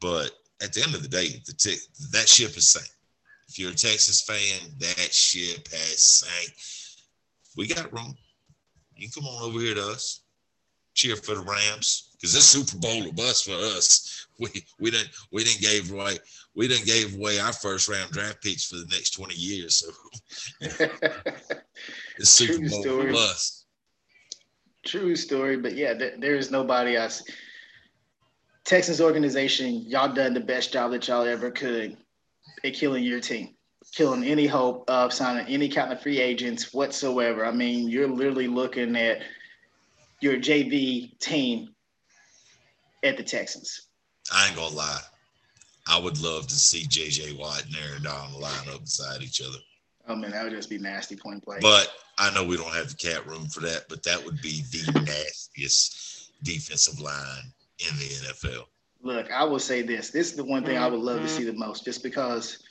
But 0.00 0.30
at 0.62 0.72
the 0.72 0.82
end 0.82 0.94
of 0.94 1.02
the 1.02 1.08
day, 1.08 1.40
the 1.46 1.52
te- 1.52 1.76
that 2.12 2.28
ship 2.28 2.56
is 2.56 2.68
sank. 2.68 2.88
If 3.48 3.58
you're 3.58 3.70
a 3.70 3.74
Texas 3.74 4.20
fan, 4.20 4.70
that 4.78 5.12
ship 5.12 5.68
has 5.68 6.02
sank. 6.02 6.54
We 7.56 7.66
got 7.66 7.92
room. 7.92 8.14
You 8.96 9.08
come 9.10 9.26
on 9.26 9.42
over 9.42 9.60
here 9.60 9.74
to 9.74 9.88
us. 9.88 10.20
Cheer 10.94 11.16
for 11.16 11.36
the 11.36 11.42
Rams 11.42 12.08
because 12.12 12.34
this 12.34 12.44
Super 12.44 12.78
Bowl 12.78 13.08
a 13.08 13.12
bust 13.12 13.44
for 13.44 13.52
us. 13.52 14.14
We 14.40 14.48
we 14.78 14.92
didn't 14.92 15.10
we 15.32 15.42
didn't 15.42 15.62
gave 15.62 15.90
away 15.90 16.16
we 16.54 16.68
didn't 16.68 16.86
gave 16.86 17.16
away 17.16 17.40
our 17.40 17.52
first 17.52 17.88
round 17.88 18.12
draft 18.12 18.40
picks 18.40 18.66
for 18.66 18.76
the 18.76 18.86
next 18.86 19.10
twenty 19.10 19.34
years. 19.34 19.74
So 19.74 19.90
it's 22.18 22.30
Super 22.30 22.52
True 22.52 22.68
Bowl 22.68 22.82
story. 22.82 23.12
bust. 23.12 23.66
True 24.86 25.16
story, 25.16 25.56
but 25.56 25.74
yeah, 25.74 25.94
there 25.94 26.36
is 26.36 26.52
nobody 26.52 26.94
else. 26.94 27.24
Texans 28.68 29.00
organization, 29.00 29.80
y'all 29.86 30.12
done 30.12 30.34
the 30.34 30.40
best 30.40 30.74
job 30.74 30.90
that 30.90 31.08
y'all 31.08 31.24
ever 31.26 31.50
could 31.50 31.96
at 32.62 32.74
killing 32.74 33.02
your 33.02 33.18
team, 33.18 33.54
killing 33.94 34.22
any 34.22 34.46
hope 34.46 34.84
of 34.90 35.10
signing 35.10 35.46
any 35.46 35.70
kind 35.70 35.90
of 35.90 36.02
free 36.02 36.20
agents 36.20 36.74
whatsoever. 36.74 37.46
I 37.46 37.50
mean, 37.50 37.88
you're 37.88 38.06
literally 38.06 38.46
looking 38.46 38.94
at 38.94 39.22
your 40.20 40.34
JV 40.34 41.18
team 41.18 41.70
at 43.02 43.16
the 43.16 43.22
Texans. 43.22 43.88
I 44.30 44.48
ain't 44.48 44.56
gonna 44.56 44.76
lie. 44.76 45.00
I 45.88 45.98
would 45.98 46.20
love 46.20 46.46
to 46.48 46.54
see 46.54 46.84
JJ 46.84 47.38
Watt 47.38 47.64
and 47.64 47.74
Aaron 47.74 48.02
Donald 48.02 48.38
line 48.38 48.68
up 48.74 48.80
beside 48.80 49.22
each 49.22 49.40
other. 49.40 49.56
Oh 50.08 50.14
man, 50.14 50.32
that 50.32 50.44
would 50.44 50.52
just 50.52 50.68
be 50.68 50.76
nasty 50.76 51.16
point 51.16 51.42
play. 51.42 51.56
But 51.62 51.90
I 52.18 52.34
know 52.34 52.44
we 52.44 52.58
don't 52.58 52.74
have 52.74 52.90
the 52.90 52.96
cat 52.96 53.26
room 53.26 53.46
for 53.46 53.60
that, 53.60 53.86
but 53.88 54.02
that 54.02 54.22
would 54.22 54.42
be 54.42 54.60
the 54.70 54.92
nastiest 55.06 56.32
defensive 56.44 57.00
line 57.00 57.50
in 57.78 57.96
the 57.98 58.04
NFL. 58.04 58.64
Look, 59.00 59.30
I 59.30 59.44
will 59.44 59.58
say 59.58 59.82
this. 59.82 60.10
This 60.10 60.30
is 60.30 60.36
the 60.36 60.44
one 60.44 60.64
thing 60.64 60.76
I 60.76 60.88
would 60.88 61.00
love 61.00 61.20
to 61.20 61.26
mm-hmm. 61.26 61.36
see 61.36 61.44
the 61.44 61.52
most, 61.52 61.84
just 61.84 62.02
because 62.02 62.62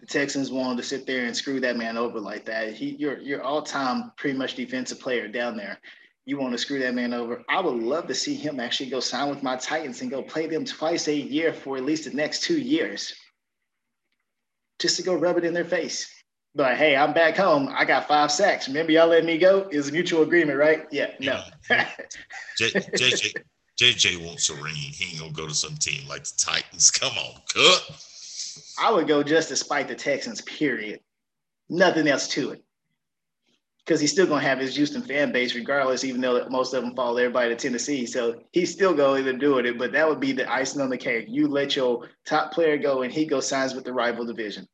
the 0.00 0.06
Texans 0.06 0.50
wanted 0.50 0.76
to 0.78 0.82
sit 0.82 1.06
there 1.06 1.26
and 1.26 1.36
screw 1.36 1.60
that 1.60 1.76
man 1.76 1.96
over 1.96 2.18
like 2.18 2.44
that. 2.46 2.74
He, 2.74 2.90
your 2.96 3.18
your 3.18 3.42
all 3.42 3.62
time 3.62 4.12
pretty 4.16 4.36
much 4.36 4.54
defensive 4.54 5.00
player 5.00 5.28
down 5.28 5.56
there. 5.56 5.78
You 6.26 6.38
want 6.38 6.52
to 6.52 6.58
screw 6.58 6.78
that 6.80 6.94
man 6.94 7.12
over? 7.12 7.42
I 7.48 7.60
would 7.60 7.82
love 7.82 8.06
to 8.08 8.14
see 8.14 8.34
him 8.34 8.58
actually 8.58 8.90
go 8.90 8.98
sign 8.98 9.28
with 9.28 9.42
my 9.42 9.56
Titans 9.56 10.00
and 10.00 10.10
go 10.10 10.22
play 10.22 10.46
them 10.46 10.64
twice 10.64 11.06
a 11.08 11.14
year 11.14 11.52
for 11.52 11.76
at 11.76 11.84
least 11.84 12.04
the 12.04 12.16
next 12.16 12.42
two 12.42 12.58
years, 12.58 13.14
just 14.78 14.96
to 14.96 15.02
go 15.02 15.14
rub 15.14 15.36
it 15.36 15.44
in 15.44 15.54
their 15.54 15.64
face. 15.64 16.10
But 16.54 16.76
hey, 16.76 16.96
I'm 16.96 17.12
back 17.12 17.36
home. 17.36 17.68
I 17.72 17.84
got 17.84 18.06
five 18.06 18.30
sacks. 18.30 18.68
Remember, 18.68 18.92
y'all 18.92 19.08
let 19.08 19.24
me 19.24 19.38
go? 19.38 19.68
It 19.70 19.76
was 19.76 19.88
a 19.88 19.92
mutual 19.92 20.22
agreement, 20.22 20.58
right? 20.58 20.86
Yeah. 20.90 21.10
No. 21.18 21.42
JJ, 22.60 23.34
JJ 23.78 24.24
wants 24.24 24.50
a 24.50 24.54
ring. 24.54 24.74
He 24.74 25.10
ain't 25.10 25.20
gonna 25.20 25.32
go 25.32 25.48
to 25.48 25.54
some 25.54 25.76
team 25.76 26.06
like 26.08 26.24
the 26.24 26.34
Titans. 26.38 26.90
Come 26.90 27.12
on, 27.18 27.40
cut. 27.52 28.00
I 28.78 28.92
would 28.92 29.08
go 29.08 29.22
just 29.22 29.48
to 29.48 29.56
spite 29.56 29.88
the 29.88 29.94
Texans. 29.94 30.40
Period. 30.42 31.00
Nothing 31.68 32.06
else 32.06 32.28
to 32.28 32.50
it. 32.50 32.62
Because 33.78 34.00
he's 34.00 34.12
still 34.12 34.26
gonna 34.26 34.42
have 34.42 34.60
his 34.60 34.76
Houston 34.76 35.02
fan 35.02 35.32
base, 35.32 35.54
regardless. 35.54 36.04
Even 36.04 36.20
though 36.20 36.46
most 36.48 36.72
of 36.72 36.82
them 36.82 36.94
follow 36.94 37.16
everybody 37.16 37.50
to 37.50 37.56
Tennessee, 37.56 38.06
so 38.06 38.40
he's 38.52 38.72
still 38.72 38.94
going 38.94 39.24
to 39.24 39.32
do 39.32 39.58
it. 39.58 39.76
But 39.76 39.92
that 39.92 40.08
would 40.08 40.20
be 40.20 40.32
the 40.32 40.50
icing 40.50 40.80
on 40.80 40.88
the 40.88 40.96
cake. 40.96 41.26
You 41.28 41.48
let 41.48 41.74
your 41.74 42.08
top 42.24 42.52
player 42.52 42.78
go, 42.78 43.02
and 43.02 43.12
he 43.12 43.26
goes 43.26 43.48
signs 43.48 43.74
with 43.74 43.84
the 43.84 43.92
rival 43.92 44.24
division. 44.24 44.68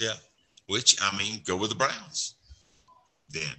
Yeah, 0.00 0.14
which 0.66 1.00
I 1.00 1.16
mean, 1.16 1.42
go 1.46 1.56
with 1.56 1.70
the 1.70 1.76
Browns. 1.76 2.34
Then 3.30 3.54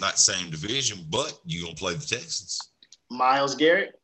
not 0.00 0.18
same 0.18 0.50
division, 0.50 1.04
but 1.10 1.38
you 1.44 1.62
gonna 1.64 1.74
play 1.74 1.94
the 1.94 2.06
Texans. 2.06 2.58
Myles 3.10 3.54
Garrett 3.54 4.00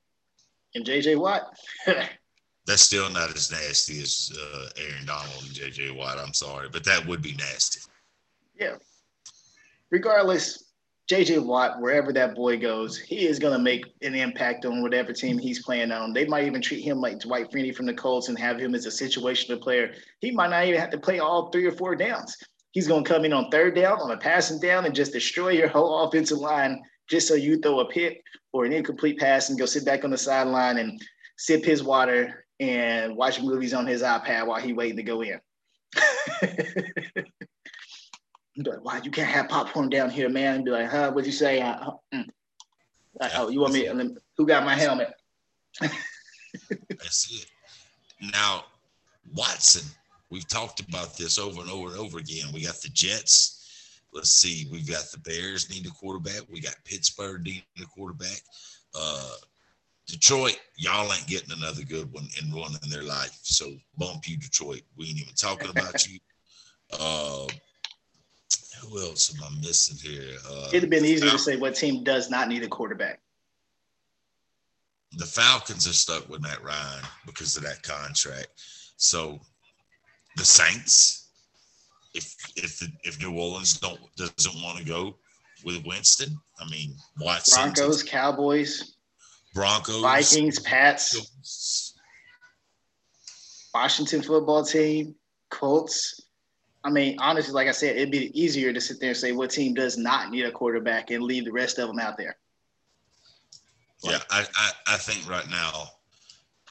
and 0.75 0.85
JJ 0.85 1.19
Watt. 1.19 1.43
That's 2.67 2.83
still 2.83 3.11
not 3.11 3.35
as 3.37 3.51
nasty 3.51 4.01
as 4.01 4.33
uh, 4.41 4.69
Aaron 4.79 5.05
Donald 5.05 5.43
and 5.43 5.51
JJ 5.51 5.95
Watt. 5.97 6.19
I'm 6.19 6.33
sorry, 6.33 6.69
but 6.71 6.85
that 6.85 7.07
would 7.07 7.21
be 7.21 7.35
nasty. 7.35 7.81
Yeah. 8.59 8.77
Regardless, 9.91 10.73
JJ 11.11 11.45
Watt, 11.45 11.83
wherever 11.83 12.11
that 12.15 12.35
boy 12.35 12.59
goes, 12.59 12.99
he 12.99 13.27
is 13.27 13.39
going 13.39 13.53
to 13.53 13.59
make 13.59 13.85
an 14.01 14.15
impact 14.15 14.65
on 14.65 14.83
whatever 14.83 15.13
team 15.13 15.37
he's 15.37 15.63
playing 15.63 15.93
on. 15.93 16.15
They 16.15 16.25
might 16.25 16.47
even 16.47 16.63
treat 16.63 16.83
him 16.83 17.03
like 17.03 17.21
Dwight 17.21 17.51
Freeney 17.51 17.75
from 17.75 17.85
the 17.85 17.93
Colts 17.93 18.31
and 18.31 18.39
have 18.39 18.59
him 18.59 18.75
as 18.75 18.87
a 18.87 18.89
situational 18.89 19.61
player. 19.61 19.93
He 20.21 20.31
might 20.31 20.49
not 20.49 20.65
even 20.65 20.81
have 20.81 20.91
to 20.91 20.99
play 20.99 21.19
all 21.19 21.51
three 21.51 21.67
or 21.67 21.73
four 21.73 21.95
downs. 21.95 22.35
He's 22.75 22.89
going 22.89 23.05
to 23.05 23.09
come 23.11 23.25
in 23.25 23.33
on 23.33 23.51
third 23.51 23.77
down, 23.77 24.01
on 24.01 24.11
a 24.11 24.17
passing 24.17 24.59
down, 24.59 24.85
and 24.85 24.93
just 24.93 25.13
destroy 25.13 25.51
your 25.51 25.69
whole 25.69 26.03
offensive 26.03 26.39
line 26.39 26.83
just 27.09 27.29
so 27.29 27.35
you 27.35 27.57
throw 27.59 27.79
a 27.79 27.89
pick 27.89 28.21
or 28.53 28.65
an 28.65 28.73
incomplete 28.73 29.17
pass 29.17 29.49
and 29.49 29.59
go 29.59 29.65
sit 29.65 29.85
back 29.85 30.03
on 30.05 30.11
the 30.11 30.19
sideline 30.19 30.79
and 30.79 31.01
sip 31.39 31.65
his 31.65 31.85
water 31.85 32.45
and 32.59 33.17
watch 33.17 33.41
movies 33.41 33.75
on 33.75 33.87
his 33.87 34.03
iPad 34.03 34.49
while 34.49 34.61
he 34.61 34.73
waiting 34.73 34.97
to 34.97 35.05
go 35.05 35.23
in. 35.23 35.39
be 38.57 38.71
like, 38.71 38.85
"Why 38.85 39.01
you 39.05 39.11
can't 39.13 39.31
have 39.31 39.49
popcorn 39.49 39.89
down 39.89 40.11
here, 40.11 40.29
man?" 40.29 40.57
And 40.57 40.65
be 40.65 40.73
like, 40.73 40.91
"Huh? 40.91 41.13
What'd 41.13 41.27
you 41.27 41.33
say?" 41.33 41.61
Uh, 41.61 41.93
mm. 42.13 42.27
like, 43.21 43.33
oh, 43.37 43.51
you 43.51 43.61
want 43.61 43.75
me? 43.75 43.89
Who 44.37 44.47
got 44.47 44.65
my 44.65 44.75
helmet? 44.75 45.13
That's 45.81 47.31
it. 47.33 47.47
Now, 48.33 48.65
Watson 49.33 49.89
We've 50.35 50.49
talked 50.49 50.81
about 50.81 51.17
this 51.17 51.39
over 51.39 51.61
and 51.61 51.71
over 51.71 51.91
and 51.91 51.97
over 51.97 52.19
again. 52.19 52.47
We 52.53 52.65
got 52.65 52.83
the 52.83 52.89
Jets. 52.89 54.01
Let's 54.13 54.31
see. 54.31 54.67
We've 54.73 54.89
got 54.89 55.05
the 55.13 55.19
Bears 55.19 55.71
need 55.71 55.87
a 55.87 55.91
quarterback. 55.91 56.43
We 56.51 56.61
got 56.61 56.75
Pittsburgh 56.85 57.45
needing 57.45 57.63
a 57.81 57.87
quarterback. 57.87 58.41
Uh, 58.99 59.31
Detroit, 60.09 60.59
y'all 60.77 61.13
ain't 61.13 61.29
getting 61.29 61.57
another 61.57 61.85
good 61.85 62.13
one 62.13 62.27
in 62.43 62.53
one 62.53 62.73
in 62.83 62.91
their 62.91 63.05
life. 63.05 63.39
So 63.43 63.77
bump 63.97 64.29
you, 64.29 64.37
Detroit. 64.37 64.83
We 64.99 65.07
ain't 65.07 65.21
even 65.21 65.35
talking 65.35 65.71
about 65.71 66.05
you. 66.07 66.19
Uh, 67.01 67.47
who 68.83 69.01
else 69.01 69.35
am 69.35 69.43
I 69.43 69.67
missing 69.67 69.97
here? 69.99 70.37
Uh, 70.49 70.69
It'd 70.69 70.83
have 70.83 70.91
been 70.91 71.05
easier 71.05 71.31
to 71.31 71.39
say 71.39 71.57
what 71.57 71.75
team 71.75 72.05
does 72.05 72.31
not 72.31 72.47
need 72.47 72.63
a 72.63 72.69
quarterback. 72.69 73.21
The 75.13 75.25
Falcons 75.25 75.89
are 75.89 75.95
stuck 75.95 76.29
with 76.29 76.43
Matt 76.43 76.63
Ryan 76.63 77.03
because 77.27 77.57
of 77.57 77.63
that 77.65 77.83
contract. 77.83 78.49
So 78.97 79.41
the 80.37 80.45
Saints, 80.45 81.29
if 82.15 82.35
if 82.57 82.83
if 83.03 83.21
New 83.21 83.39
Orleans 83.39 83.79
don't 83.79 84.01
doesn't 84.17 84.63
want 84.63 84.79
to 84.79 84.85
go 84.85 85.17
with 85.65 85.85
Winston, 85.85 86.39
I 86.61 86.69
mean 86.71 86.95
Watson, 87.21 87.73
Broncos, 87.73 88.03
Cowboys, 88.03 88.97
Broncos, 89.55 90.01
Vikings, 90.01 90.59
Pats, 90.61 91.95
Washington 93.75 94.23
football 94.23 94.65
team, 94.65 95.15
Colts. 95.51 96.21
I 96.85 96.91
mean, 96.91 97.17
honestly, 97.19 97.55
like 97.55 97.67
I 97.67 97.73
said, 97.73 97.97
it'd 97.97 98.11
be 98.11 98.39
easier 98.39 98.73
to 98.73 98.81
sit 98.81 99.01
there 99.01 99.11
and 99.11 99.17
say 99.17 99.33
what 99.33 99.51
team 99.51 99.73
does 99.73 99.97
not 99.97 100.31
need 100.31 100.45
a 100.45 100.53
quarterback 100.53 101.11
and 101.11 101.23
leave 101.23 101.47
the 101.47 101.53
rest 101.53 101.79
of 101.79 101.89
them 101.89 101.99
out 101.99 102.19
there. 102.19 102.37
Like, 104.03 104.17
yeah, 104.17 104.23
I, 104.31 104.47
I, 104.55 104.95
I 104.95 104.97
think 104.99 105.29
right 105.29 105.49
now 105.49 105.85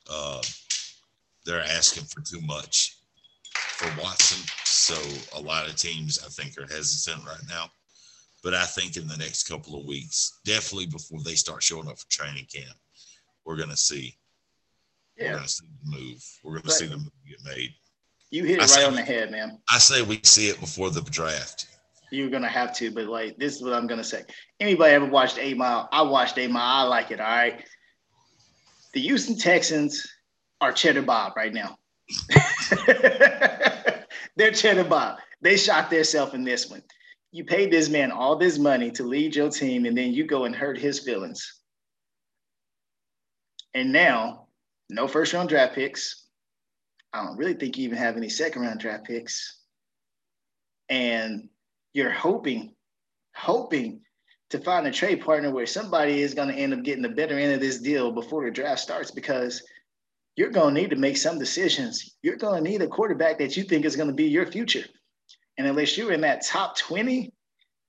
uh, 0.07 0.39
they're 1.45 1.63
asking 1.63 2.03
for 2.03 2.21
too 2.21 2.41
much 2.41 2.97
for 3.57 4.01
Watson. 4.01 4.43
So 4.63 4.95
a 5.37 5.41
lot 5.41 5.67
of 5.67 5.75
teams 5.75 6.19
I 6.23 6.29
think 6.29 6.57
are 6.57 6.71
hesitant 6.73 7.25
right 7.25 7.43
now. 7.49 7.69
But 8.43 8.53
I 8.53 8.65
think 8.65 8.97
in 8.97 9.07
the 9.07 9.17
next 9.17 9.47
couple 9.47 9.79
of 9.79 9.85
weeks, 9.85 10.39
definitely 10.45 10.87
before 10.87 11.21
they 11.23 11.35
start 11.35 11.63
showing 11.63 11.87
up 11.87 11.97
for 11.97 12.09
training 12.09 12.45
camp, 12.53 12.75
we're 13.45 13.57
gonna 13.57 13.77
see. 13.77 14.17
Yeah. 15.17 15.31
We're 15.31 15.35
gonna 15.37 15.47
see 15.47 15.65
the 15.83 15.97
move. 15.97 16.23
We're 16.43 16.59
gonna 16.59 16.71
see 16.71 16.87
the 16.87 16.97
move 16.97 17.11
get 17.27 17.43
made. 17.45 17.73
You 18.31 18.43
hit 18.43 18.57
it 18.57 18.61
I 18.61 18.63
right 18.63 18.69
say, 18.69 18.85
on 18.85 18.95
the 18.95 19.01
head, 19.01 19.31
man. 19.31 19.59
I 19.69 19.77
say 19.77 20.01
we 20.01 20.19
see 20.23 20.49
it 20.49 20.59
before 20.59 20.89
the 20.89 21.01
draft. 21.01 21.67
you're 22.11 22.29
gonna 22.29 22.49
have 22.49 22.75
to, 22.77 22.91
but 22.91 23.05
like 23.05 23.37
this 23.37 23.55
is 23.55 23.63
what 23.63 23.73
I'm 23.73 23.87
gonna 23.87 24.03
say. 24.03 24.23
Anybody 24.59 24.93
ever 24.93 25.05
watched 25.05 25.37
Eight 25.37 25.55
Mile? 25.55 25.87
I 25.91 26.01
watched 26.01 26.37
Eight 26.37 26.51
Mile. 26.51 26.85
I 26.85 26.87
like 26.87 27.11
it. 27.11 27.21
All 27.21 27.27
right. 27.27 27.63
The 28.93 29.01
Houston 29.01 29.37
Texans 29.37 30.05
are 30.61 30.71
Cheddar 30.73 31.03
Bob 31.03 31.33
right 31.37 31.53
now. 31.53 31.77
They're 34.35 34.51
Cheddar 34.51 34.85
Bob. 34.85 35.19
They 35.41 35.57
shot 35.57 35.89
themselves 35.89 36.33
in 36.33 36.43
this 36.43 36.69
one. 36.69 36.83
You 37.31 37.43
paid 37.43 37.71
this 37.71 37.89
man 37.89 38.11
all 38.11 38.35
this 38.35 38.59
money 38.59 38.91
to 38.91 39.03
lead 39.03 39.35
your 39.35 39.49
team, 39.49 39.85
and 39.85 39.97
then 39.97 40.13
you 40.13 40.25
go 40.25 40.45
and 40.45 40.55
hurt 40.55 40.77
his 40.77 40.99
feelings. 40.99 41.61
And 43.73 43.91
now, 43.91 44.47
no 44.89 45.07
first 45.07 45.33
round 45.33 45.49
draft 45.49 45.75
picks. 45.75 46.27
I 47.11 47.23
don't 47.23 47.37
really 47.37 47.53
think 47.53 47.77
you 47.77 47.85
even 47.85 47.97
have 47.97 48.17
any 48.17 48.29
second 48.29 48.61
round 48.61 48.79
draft 48.79 49.05
picks. 49.05 49.59
And 50.89 51.49
you're 51.93 52.11
hoping, 52.11 52.73
hoping 53.35 54.01
to 54.49 54.59
find 54.59 54.85
a 54.85 54.91
trade 54.91 55.21
partner 55.21 55.49
where 55.49 55.65
somebody 55.65 56.21
is 56.21 56.35
going 56.35 56.49
to 56.49 56.55
end 56.55 56.73
up 56.73 56.83
getting 56.83 57.01
the 57.01 57.09
better 57.09 57.37
end 57.37 57.53
of 57.53 57.59
this 57.59 57.79
deal 57.79 58.11
before 58.11 58.45
the 58.45 58.51
draft 58.51 58.81
starts 58.81 59.09
because 59.09 59.63
you're 60.35 60.49
going 60.49 60.73
to 60.73 60.81
need 60.81 60.89
to 60.89 60.95
make 60.95 61.17
some 61.17 61.37
decisions. 61.37 62.15
You're 62.21 62.37
going 62.37 62.63
to 62.63 62.69
need 62.69 62.81
a 62.81 62.87
quarterback 62.87 63.37
that 63.39 63.55
you 63.55 63.63
think 63.63 63.85
is 63.85 63.95
going 63.95 64.09
to 64.09 64.15
be 64.15 64.25
your 64.25 64.45
future. 64.45 64.85
And 65.57 65.67
unless 65.67 65.97
you're 65.97 66.13
in 66.13 66.21
that 66.21 66.45
top 66.45 66.77
20, 66.77 67.31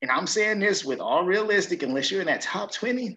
and 0.02 0.11
I'm 0.11 0.26
saying 0.26 0.61
this 0.61 0.85
with 0.85 1.00
all 1.00 1.24
realistic, 1.24 1.83
unless 1.83 2.11
you're 2.11 2.20
in 2.20 2.26
that 2.26 2.42
top 2.42 2.70
20, 2.72 3.16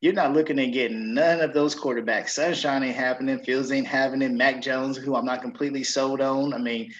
you're 0.00 0.14
not 0.14 0.32
looking 0.32 0.58
at 0.58 0.72
getting 0.72 1.12
none 1.12 1.42
of 1.42 1.52
those 1.52 1.76
quarterbacks. 1.76 2.30
Sunshine 2.30 2.82
ain't 2.82 2.96
happening. 2.96 3.38
Fields 3.40 3.70
ain't 3.70 3.86
happening. 3.86 4.34
Mac 4.34 4.62
Jones, 4.62 4.96
who 4.96 5.14
I'm 5.14 5.26
not 5.26 5.42
completely 5.42 5.84
sold 5.84 6.22
on. 6.22 6.54
I 6.54 6.58
mean, 6.58 6.90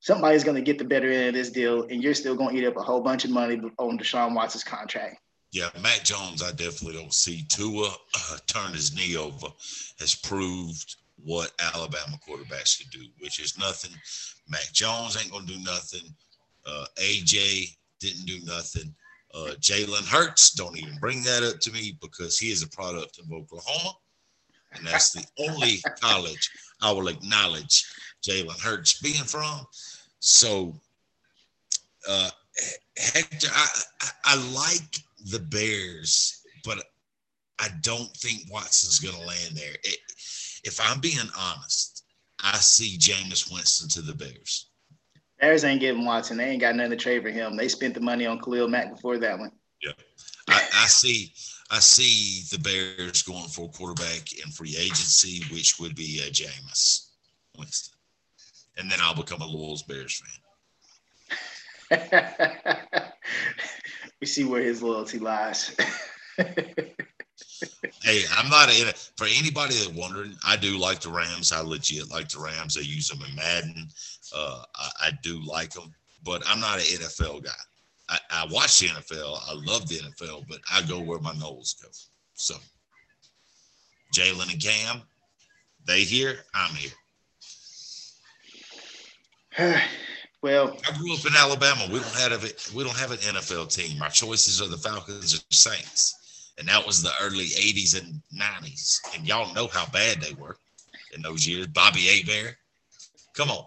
somebody's 0.00 0.44
going 0.44 0.56
to 0.56 0.62
get 0.62 0.76
the 0.76 0.84
better 0.84 1.10
end 1.10 1.28
of 1.28 1.34
this 1.34 1.50
deal, 1.50 1.84
and 1.84 2.02
you're 2.02 2.12
still 2.12 2.36
going 2.36 2.54
to 2.54 2.60
eat 2.60 2.66
up 2.66 2.76
a 2.76 2.82
whole 2.82 3.00
bunch 3.00 3.24
of 3.24 3.30
money 3.30 3.58
on 3.78 3.98
Deshaun 3.98 4.34
Watson's 4.34 4.64
contract. 4.64 5.16
Yeah, 5.52 5.68
Mac 5.82 6.04
Jones, 6.04 6.42
I 6.42 6.50
definitely 6.52 6.94
don't 6.94 7.12
see. 7.12 7.44
Tua 7.48 7.88
uh, 7.88 8.36
turned 8.46 8.74
his 8.74 8.94
knee 8.94 9.16
over, 9.16 9.48
has 9.98 10.14
proved 10.14 10.96
what 11.24 11.52
Alabama 11.74 12.18
quarterbacks 12.26 12.78
can 12.78 12.88
do, 12.90 13.06
which 13.18 13.40
is 13.40 13.58
nothing. 13.58 13.90
Mac 14.48 14.72
Jones 14.72 15.16
ain't 15.20 15.32
going 15.32 15.46
to 15.46 15.52
do 15.54 15.64
nothing. 15.64 16.14
Uh, 16.64 16.86
AJ 16.96 17.76
didn't 17.98 18.26
do 18.26 18.38
nothing. 18.44 18.94
Uh, 19.34 19.54
Jalen 19.60 20.06
Hurts, 20.06 20.52
don't 20.52 20.76
even 20.78 20.96
bring 20.98 21.22
that 21.22 21.42
up 21.42 21.60
to 21.60 21.72
me 21.72 21.96
because 22.00 22.38
he 22.38 22.50
is 22.50 22.62
a 22.62 22.68
product 22.68 23.18
of 23.18 23.32
Oklahoma. 23.32 23.92
And 24.72 24.86
that's 24.86 25.10
the 25.10 25.24
only 25.48 25.78
college 26.00 26.50
I 26.80 26.92
will 26.92 27.08
acknowledge 27.08 27.92
Jalen 28.22 28.60
Hurts 28.60 29.00
being 29.00 29.24
from. 29.24 29.66
So, 30.20 30.74
uh, 32.08 32.30
Hector, 32.96 33.48
I, 33.52 33.66
I, 34.00 34.10
I 34.24 34.52
like 34.52 34.96
the 35.26 35.38
Bears, 35.38 36.42
but 36.64 36.78
I 37.58 37.68
don't 37.82 38.14
think 38.16 38.50
Watson's 38.50 38.98
going 38.98 39.14
to 39.14 39.26
land 39.26 39.54
there. 39.54 39.74
It, 39.84 39.98
if 40.64 40.80
I'm 40.80 41.00
being 41.00 41.18
honest, 41.38 42.04
I 42.42 42.56
see 42.56 42.96
Jameis 42.98 43.52
Winston 43.52 43.88
to 43.90 44.02
the 44.02 44.14
Bears. 44.14 44.70
Bears 45.40 45.64
ain't 45.64 45.80
getting 45.80 46.04
Watson. 46.04 46.36
They 46.36 46.50
ain't 46.50 46.60
got 46.60 46.76
nothing 46.76 46.90
to 46.90 46.96
trade 46.96 47.22
for 47.22 47.30
him. 47.30 47.56
They 47.56 47.68
spent 47.68 47.94
the 47.94 48.00
money 48.00 48.26
on 48.26 48.40
Khalil 48.40 48.68
Mack 48.68 48.94
before 48.94 49.18
that 49.18 49.38
one. 49.38 49.52
Yeah, 49.82 49.92
I, 50.48 50.60
I 50.74 50.86
see. 50.86 51.32
I 51.70 51.78
see 51.78 52.42
the 52.50 52.58
Bears 52.58 53.22
going 53.22 53.48
for 53.48 53.66
a 53.66 53.68
quarterback 53.68 54.32
in 54.44 54.50
free 54.50 54.74
agency, 54.76 55.44
which 55.54 55.78
would 55.78 55.94
be 55.94 56.20
a 56.26 56.30
Jameis 56.30 57.10
Winston, 57.56 57.96
and 58.76 58.90
then 58.90 58.98
I'll 59.00 59.14
become 59.14 59.40
a 59.40 59.46
Louisville 59.46 59.86
Bears 59.86 60.20
fan. 61.90 62.10
we 64.20 64.26
see 64.26 64.44
where 64.44 64.62
his 64.62 64.82
loyalty 64.82 65.18
lies. 65.18 65.74
hey, 66.36 68.24
I'm 68.36 68.50
not 68.50 68.68
in 68.68 68.86
it. 68.88 69.10
For 69.16 69.26
anybody 69.26 69.74
that 69.76 69.94
wondering, 69.94 70.36
I 70.46 70.56
do 70.56 70.78
like 70.78 71.00
the 71.00 71.10
Rams. 71.10 71.52
I 71.52 71.60
legit 71.60 72.10
like 72.10 72.28
the 72.28 72.40
Rams. 72.40 72.76
I 72.76 72.80
use 72.80 73.08
them 73.08 73.22
in 73.28 73.34
Madden. 73.34 73.88
Uh, 74.34 74.62
I, 74.76 74.90
I, 75.06 75.10
do 75.22 75.40
like 75.44 75.70
them, 75.70 75.92
but 76.22 76.42
I'm 76.46 76.60
not 76.60 76.78
an 76.78 76.84
NFL 76.84 77.44
guy. 77.44 77.50
I, 78.08 78.18
I, 78.30 78.46
watch 78.50 78.78
the 78.78 78.88
NFL. 78.88 79.38
I 79.48 79.54
love 79.54 79.88
the 79.88 79.96
NFL, 79.96 80.46
but 80.48 80.60
I 80.70 80.82
go 80.82 81.00
where 81.00 81.18
my 81.18 81.34
nose 81.34 81.74
go. 81.82 81.88
So, 82.34 82.54
Jalen 84.14 84.52
and 84.52 84.62
Cam, 84.62 85.02
they 85.86 86.02
here. 86.02 86.44
I'm 86.54 86.74
here. 86.74 86.92
well, 90.42 90.76
I 90.88 90.96
grew 90.96 91.14
up 91.14 91.26
in 91.26 91.36
Alabama. 91.36 91.86
We 91.92 92.00
don't 92.00 92.14
have 92.14 92.44
a 92.44 92.76
we 92.76 92.82
don't 92.84 92.96
have 92.96 93.10
an 93.10 93.18
NFL 93.18 93.74
team. 93.74 94.00
Our 94.02 94.08
choices 94.08 94.62
are 94.62 94.68
the 94.68 94.78
Falcons 94.78 95.34
or 95.34 95.42
Saints, 95.50 96.52
and 96.58 96.66
that 96.68 96.86
was 96.86 97.02
the 97.02 97.12
early 97.20 97.46
'80s 97.46 97.98
and 98.00 98.22
'90s. 98.34 99.00
And 99.14 99.26
y'all 99.26 99.52
know 99.54 99.66
how 99.66 99.86
bad 99.90 100.20
they 100.20 100.32
were 100.34 100.56
in 101.14 101.22
those 101.22 101.46
years. 101.46 101.66
Bobby 101.66 102.00
Hebert, 102.00 102.56
come 103.34 103.50
on. 103.50 103.64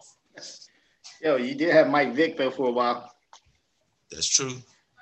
Yo, 1.21 1.38
you 1.38 1.55
did 1.55 1.71
have 1.71 1.89
Mike 1.89 2.13
Vick 2.13 2.38
though 2.38 2.51
for 2.51 2.67
a 2.67 2.71
while. 2.71 3.13
That's 4.12 4.27
true. 4.27 4.53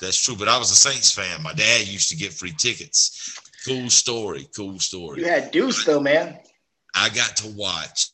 That's 0.02 0.22
true. 0.22 0.36
But 0.36 0.50
I 0.50 0.58
was 0.58 0.72
a 0.72 0.76
Saints 0.76 1.12
fan. 1.12 1.42
My 1.42 1.54
dad 1.54 1.88
used 1.88 2.10
to 2.10 2.16
get 2.16 2.34
free 2.34 2.54
tickets. 2.58 3.40
Cool 3.66 3.90
story. 3.90 4.48
Cool 4.56 4.80
story. 4.80 5.22
You 5.22 5.28
had 5.28 5.52
Deuce 5.52 5.86
though, 5.86 6.00
man. 6.00 6.38
I 6.96 7.10
got 7.10 7.38
to 7.38 7.48
watch 7.52 8.10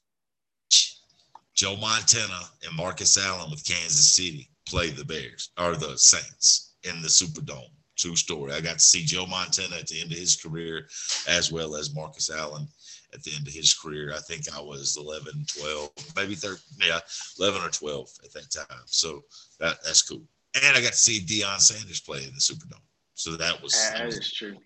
Joe 1.57 1.75
Montana 1.75 2.39
and 2.63 2.77
Marcus 2.77 3.17
Allen 3.17 3.49
with 3.49 3.65
Kansas 3.65 4.13
City 4.13 4.47
play 4.67 4.91
the 4.91 5.03
Bears 5.03 5.49
or 5.59 5.75
the 5.75 5.97
Saints 5.97 6.75
in 6.83 7.01
the 7.01 7.07
Superdome. 7.07 7.71
True 7.97 8.15
story. 8.15 8.53
I 8.53 8.61
got 8.61 8.73
to 8.73 8.79
see 8.79 9.03
Joe 9.03 9.25
Montana 9.25 9.75
at 9.77 9.87
the 9.87 9.99
end 9.99 10.11
of 10.11 10.19
his 10.19 10.35
career 10.35 10.87
as 11.27 11.51
well 11.51 11.75
as 11.75 11.95
Marcus 11.95 12.29
Allen 12.29 12.67
at 13.11 13.23
the 13.23 13.31
end 13.35 13.47
of 13.47 13.53
his 13.53 13.73
career. 13.73 14.13
I 14.15 14.19
think 14.19 14.43
I 14.55 14.61
was 14.61 14.97
11, 14.97 15.47
12, 15.57 15.89
maybe 16.15 16.35
13, 16.35 16.59
yeah, 16.87 16.99
11 17.39 17.63
or 17.63 17.69
12 17.69 18.07
at 18.23 18.33
that 18.33 18.51
time. 18.51 18.83
So 18.85 19.23
that, 19.59 19.77
that's 19.83 20.03
cool. 20.03 20.21
And 20.63 20.77
I 20.77 20.81
got 20.81 20.91
to 20.91 20.97
see 20.97 21.21
Deion 21.21 21.59
Sanders 21.59 22.01
play 22.01 22.19
in 22.19 22.35
the 22.35 22.39
Superdome. 22.39 22.81
So 23.15 23.35
that 23.35 23.59
was. 23.63 23.73
that 23.93 24.05
was, 24.05 24.31
true. 24.31 24.57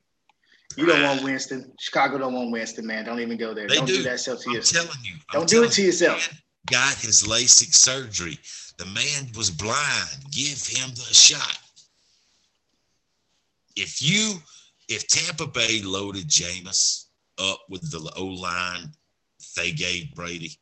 You 0.75 0.85
don't 0.85 1.03
want 1.03 1.23
Winston. 1.23 1.71
Chicago 1.79 2.17
don't 2.17 2.33
want 2.33 2.51
Winston, 2.51 2.85
man. 2.85 3.05
Don't 3.05 3.21
even 3.21 3.37
go 3.37 3.53
there. 3.53 3.67
They 3.67 3.75
don't 3.75 3.87
do, 3.87 3.97
do 3.97 4.03
that 4.03 4.19
stuff 4.19 4.41
to 4.41 4.49
I'm 4.49 4.55
yourself. 4.55 4.87
telling 4.87 5.05
you. 5.05 5.13
I'm 5.29 5.39
don't 5.39 5.49
do 5.49 5.63
it 5.63 5.71
to 5.71 5.81
yourself. 5.81 6.29
Got 6.69 6.95
his 6.95 7.23
LASIK 7.23 7.73
surgery. 7.73 8.37
The 8.77 8.85
man 8.85 9.29
was 9.35 9.49
blind. 9.49 10.31
Give 10.31 10.65
him 10.65 10.89
the 10.89 11.13
shot. 11.13 11.57
If 13.75 14.01
you, 14.01 14.35
if 14.87 15.07
Tampa 15.07 15.47
Bay 15.47 15.81
loaded 15.81 16.27
Jameis 16.27 17.05
up 17.37 17.61
with 17.69 17.89
the 17.91 18.11
O 18.15 18.25
line 18.25 18.91
they 19.55 19.71
gave 19.71 20.13
Brady, 20.13 20.57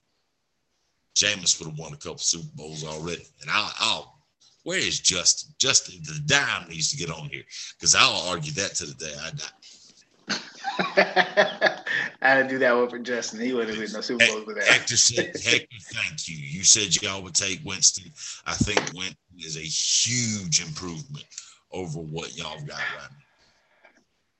Jameis 1.16 1.60
would 1.60 1.70
have 1.70 1.78
won 1.78 1.94
a 1.94 1.98
couple 1.98 2.18
Super 2.18 2.50
Bowls 2.56 2.86
already. 2.86 3.26
And 3.42 3.50
I'll, 3.50 3.74
I'll 3.80 4.20
where 4.64 4.78
is 4.78 5.00
Justin? 5.00 5.54
Justin, 5.58 6.02
the 6.04 6.20
dime 6.26 6.70
needs 6.70 6.92
to 6.92 6.98
get 6.98 7.10
on 7.10 7.30
here 7.30 7.44
because 7.78 7.96
I'll 7.96 8.28
argue 8.30 8.52
that 8.54 8.76
to 8.76 8.86
the 8.86 8.94
day 8.94 9.14
I 9.20 9.32
die. 9.32 10.38
I 12.22 12.22
had 12.22 12.44
to 12.44 12.50
do 12.50 12.60
that 12.60 12.76
one 12.76 12.90
for 12.90 13.00
Justin. 13.00 13.40
He 13.40 13.54
wouldn't 13.54 13.78
win 13.78 13.92
no 13.92 14.02
Super 14.02 14.26
Bowl 14.28 14.44
with 14.46 14.58
that. 14.58 14.66
Hector 14.66 14.98
said, 14.98 15.34
Hector, 15.44 15.78
thank 15.82 16.28
you. 16.28 16.38
You 16.38 16.64
said 16.64 17.02
y'all 17.02 17.22
would 17.22 17.36
take 17.36 17.62
Winston. 17.66 18.12
I 18.46 18.54
think 18.54 18.80
Winston 18.94 19.18
is 19.38 19.58
a 19.58 19.62
huge 19.62 20.66
improvement 20.66 21.26
over 21.72 22.00
what 22.00 22.38
y'all 22.38 22.60
got 22.66 22.78
right 22.78 23.10
now. 23.12 23.18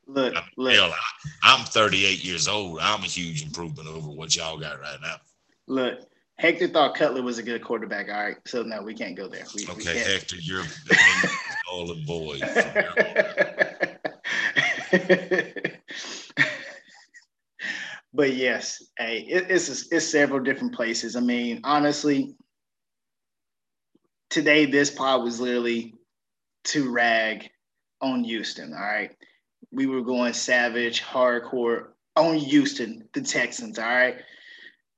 Look, 0.08 0.36
I 0.36 0.44
look. 0.58 0.74
Hell, 0.74 0.92
I, 0.92 1.30
I'm 1.44 1.66
38 1.66 2.24
years 2.24 2.48
old. 2.48 2.80
I'm 2.82 3.02
a 3.02 3.08
huge 3.08 3.44
improvement 3.44 3.90
over 3.90 4.10
what 4.10 4.36
y'all 4.36 4.58
got 4.58 4.80
right 4.80 4.98
now. 5.02 5.18
Look, 5.68 6.00
Hector 6.38 6.68
thought 6.68 6.96
Cutler 6.96 7.22
was 7.22 7.38
a 7.38 7.44
good 7.44 7.64
quarterback. 7.64 8.10
All 8.10 8.24
right, 8.24 8.38
so 8.46 8.64
no, 8.64 8.82
we 8.82 8.94
can't 8.94 9.16
go 9.16 9.28
there. 9.28 9.46
We, 9.54 9.68
okay, 9.68 9.94
we 9.94 10.00
Hector, 10.00 10.38
you're 10.38 10.64
golden 11.70 12.06
boy. 12.06 12.40
but 18.14 18.34
yes, 18.34 18.84
hey, 18.98 19.26
it, 19.30 19.48
it's 19.50 19.92
it's 19.92 20.08
several 20.08 20.40
different 20.40 20.74
places. 20.74 21.16
I 21.16 21.20
mean, 21.20 21.62
honestly, 21.64 22.36
today 24.30 24.66
this 24.66 24.90
pod 24.90 25.24
was 25.24 25.40
literally 25.40 25.96
to 26.66 26.92
rag 26.92 27.50
on 28.02 28.24
Houston. 28.24 28.74
All 28.74 28.80
right, 28.80 29.16
we 29.72 29.86
were 29.86 30.02
going 30.02 30.34
savage, 30.34 31.02
hardcore 31.02 31.90
on 32.16 32.36
Houston, 32.36 33.08
the 33.14 33.22
Texans. 33.22 33.80
All 33.80 33.86
right. 33.86 34.18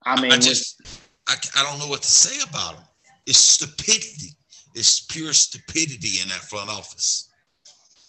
I 0.04 0.20
mean, 0.20 0.32
I 0.32 0.38
just, 0.38 0.82
I, 1.28 1.36
I 1.56 1.64
don't 1.64 1.80
know 1.80 1.88
what 1.88 2.02
to 2.02 2.08
say 2.08 2.42
about 2.50 2.76
them. 2.76 2.84
It's 3.28 3.38
stupidity. 3.38 4.36
It's 4.74 5.02
pure 5.02 5.34
stupidity 5.34 6.22
in 6.22 6.30
that 6.30 6.40
front 6.40 6.70
office. 6.70 7.30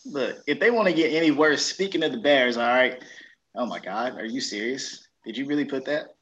Look, 0.07 0.39
if 0.47 0.59
they 0.59 0.71
want 0.71 0.89
to 0.89 0.95
get 0.95 1.13
any 1.13 1.31
worse, 1.31 1.65
speaking 1.65 2.03
of 2.03 2.13
the 2.13 2.19
Bears, 2.19 2.57
all 2.57 2.67
right. 2.67 3.03
Oh 3.55 3.67
my 3.67 3.79
God, 3.79 4.19
are 4.19 4.25
you 4.25 4.41
serious? 4.41 5.07
Did 5.25 5.37
you 5.37 5.47
really 5.47 5.65
put 5.65 5.85
that? 5.85 6.15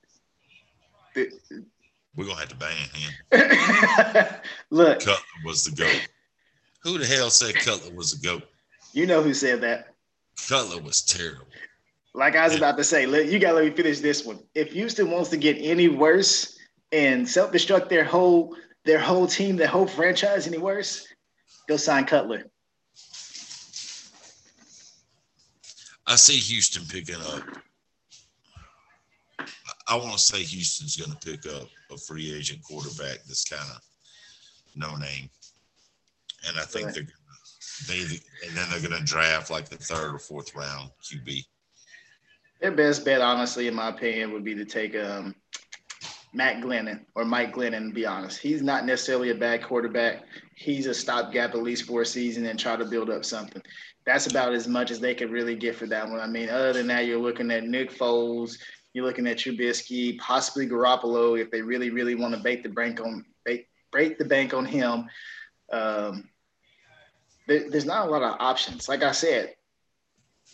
We're 1.14 2.24
gonna 2.24 2.38
have 2.38 2.48
to 2.48 2.56
ban 2.56 2.76
him. 2.92 4.40
Look, 4.70 5.00
Cutler 5.00 5.22
was 5.44 5.64
the 5.64 5.76
goat. 5.76 6.08
Who 6.82 6.98
the 6.98 7.06
hell 7.06 7.30
said 7.30 7.54
Cutler 7.54 7.94
was 7.94 8.12
the 8.12 8.26
goat? 8.26 8.42
you 8.92 9.06
know 9.06 9.22
who 9.22 9.34
said 9.34 9.60
that. 9.60 9.94
Cutler 10.48 10.82
was 10.82 11.02
terrible. 11.02 11.46
Like 12.14 12.34
I 12.34 12.44
was 12.44 12.56
about 12.56 12.76
to 12.78 12.84
say, 12.84 13.06
let, 13.06 13.26
you 13.26 13.38
gotta 13.38 13.56
let 13.56 13.64
me 13.64 13.70
finish 13.70 14.00
this 14.00 14.24
one. 14.24 14.40
If 14.54 14.72
Houston 14.72 15.10
wants 15.10 15.30
to 15.30 15.36
get 15.36 15.56
any 15.60 15.88
worse 15.88 16.58
and 16.90 17.28
self-destruct 17.28 17.88
their 17.88 18.04
whole 18.04 18.56
their 18.84 18.98
whole 18.98 19.26
team, 19.26 19.56
their 19.56 19.68
whole 19.68 19.86
franchise 19.86 20.46
any 20.46 20.58
worse, 20.58 21.06
go 21.68 21.76
sign 21.76 22.04
Cutler. 22.06 22.44
I 26.10 26.16
see 26.16 26.36
Houston 26.38 26.84
picking 26.86 27.14
up. 27.22 27.44
I- 29.86 29.94
want 29.96 30.12
to 30.12 30.18
say 30.18 30.42
Houston's 30.42 30.96
going 30.96 31.16
to 31.16 31.16
pick 31.18 31.46
up 31.54 31.68
a 31.92 31.96
free 31.96 32.34
agent 32.34 32.62
quarterback 32.64 33.22
that's 33.26 33.44
kind 33.44 33.62
of 33.70 33.80
no 34.74 34.96
name, 34.96 35.30
and 36.48 36.58
I 36.58 36.64
think 36.64 36.86
Right. 36.86 36.94
they're 36.96 37.06
they 37.86 38.00
and 38.46 38.56
then 38.56 38.68
they're 38.70 38.80
going 38.88 38.98
to 38.98 39.04
draft 39.04 39.50
like 39.50 39.68
the 39.68 39.76
third 39.78 40.14
or 40.14 40.18
fourth 40.18 40.54
round 40.54 40.90
QB. 41.02 41.44
Their 42.60 42.72
best 42.72 43.04
bet, 43.04 43.20
honestly, 43.20 43.68
in 43.68 43.74
my 43.74 43.88
opinion, 43.88 44.32
would 44.32 44.44
be 44.44 44.54
to 44.54 44.64
take 44.64 44.94
um, 44.96 45.34
Matt 46.32 46.62
Glennon 46.62 47.00
or 47.14 47.24
Mike 47.24 47.54
Glennon. 47.54 47.88
To 47.88 47.94
be 47.94 48.06
honest, 48.06 48.38
he's 48.38 48.62
not 48.62 48.86
necessarily 48.86 49.30
a 49.30 49.34
bad 49.34 49.62
quarterback. 49.62 50.22
He's 50.54 50.86
a 50.86 50.94
stopgap 50.94 51.54
at 51.54 51.62
least 51.62 51.84
for 51.84 52.02
a 52.02 52.06
season 52.06 52.46
and 52.46 52.58
try 52.58 52.76
to 52.76 52.84
build 52.84 53.10
up 53.10 53.24
something. 53.24 53.62
That's 54.06 54.26
about 54.26 54.54
as 54.54 54.66
much 54.66 54.90
as 54.90 55.00
they 55.00 55.14
could 55.14 55.30
really 55.30 55.54
get 55.54 55.76
for 55.76 55.86
that 55.86 56.08
one. 56.08 56.20
I 56.20 56.26
mean, 56.26 56.48
other 56.48 56.72
than 56.72 56.86
that, 56.88 57.06
you're 57.06 57.20
looking 57.20 57.50
at 57.50 57.64
Nick 57.64 57.92
Foles, 57.92 58.58
you're 58.92 59.04
looking 59.04 59.26
at 59.26 59.38
Trubisky, 59.38 60.18
possibly 60.18 60.66
Garoppolo 60.66 61.40
if 61.40 61.50
they 61.50 61.62
really, 61.62 61.90
really 61.90 62.14
want 62.14 62.34
to 62.34 62.40
break 62.40 62.62
the 62.62 62.68
bank 62.68 63.00
on 63.00 63.24
break 63.90 64.18
the 64.18 64.24
bank 64.24 64.54
on 64.54 64.64
him. 64.64 65.08
Um, 65.72 66.28
there, 67.46 67.68
there's 67.70 67.84
not 67.84 68.06
a 68.06 68.10
lot 68.10 68.22
of 68.22 68.36
options. 68.38 68.88
Like 68.88 69.02
I 69.02 69.12
said, 69.12 69.54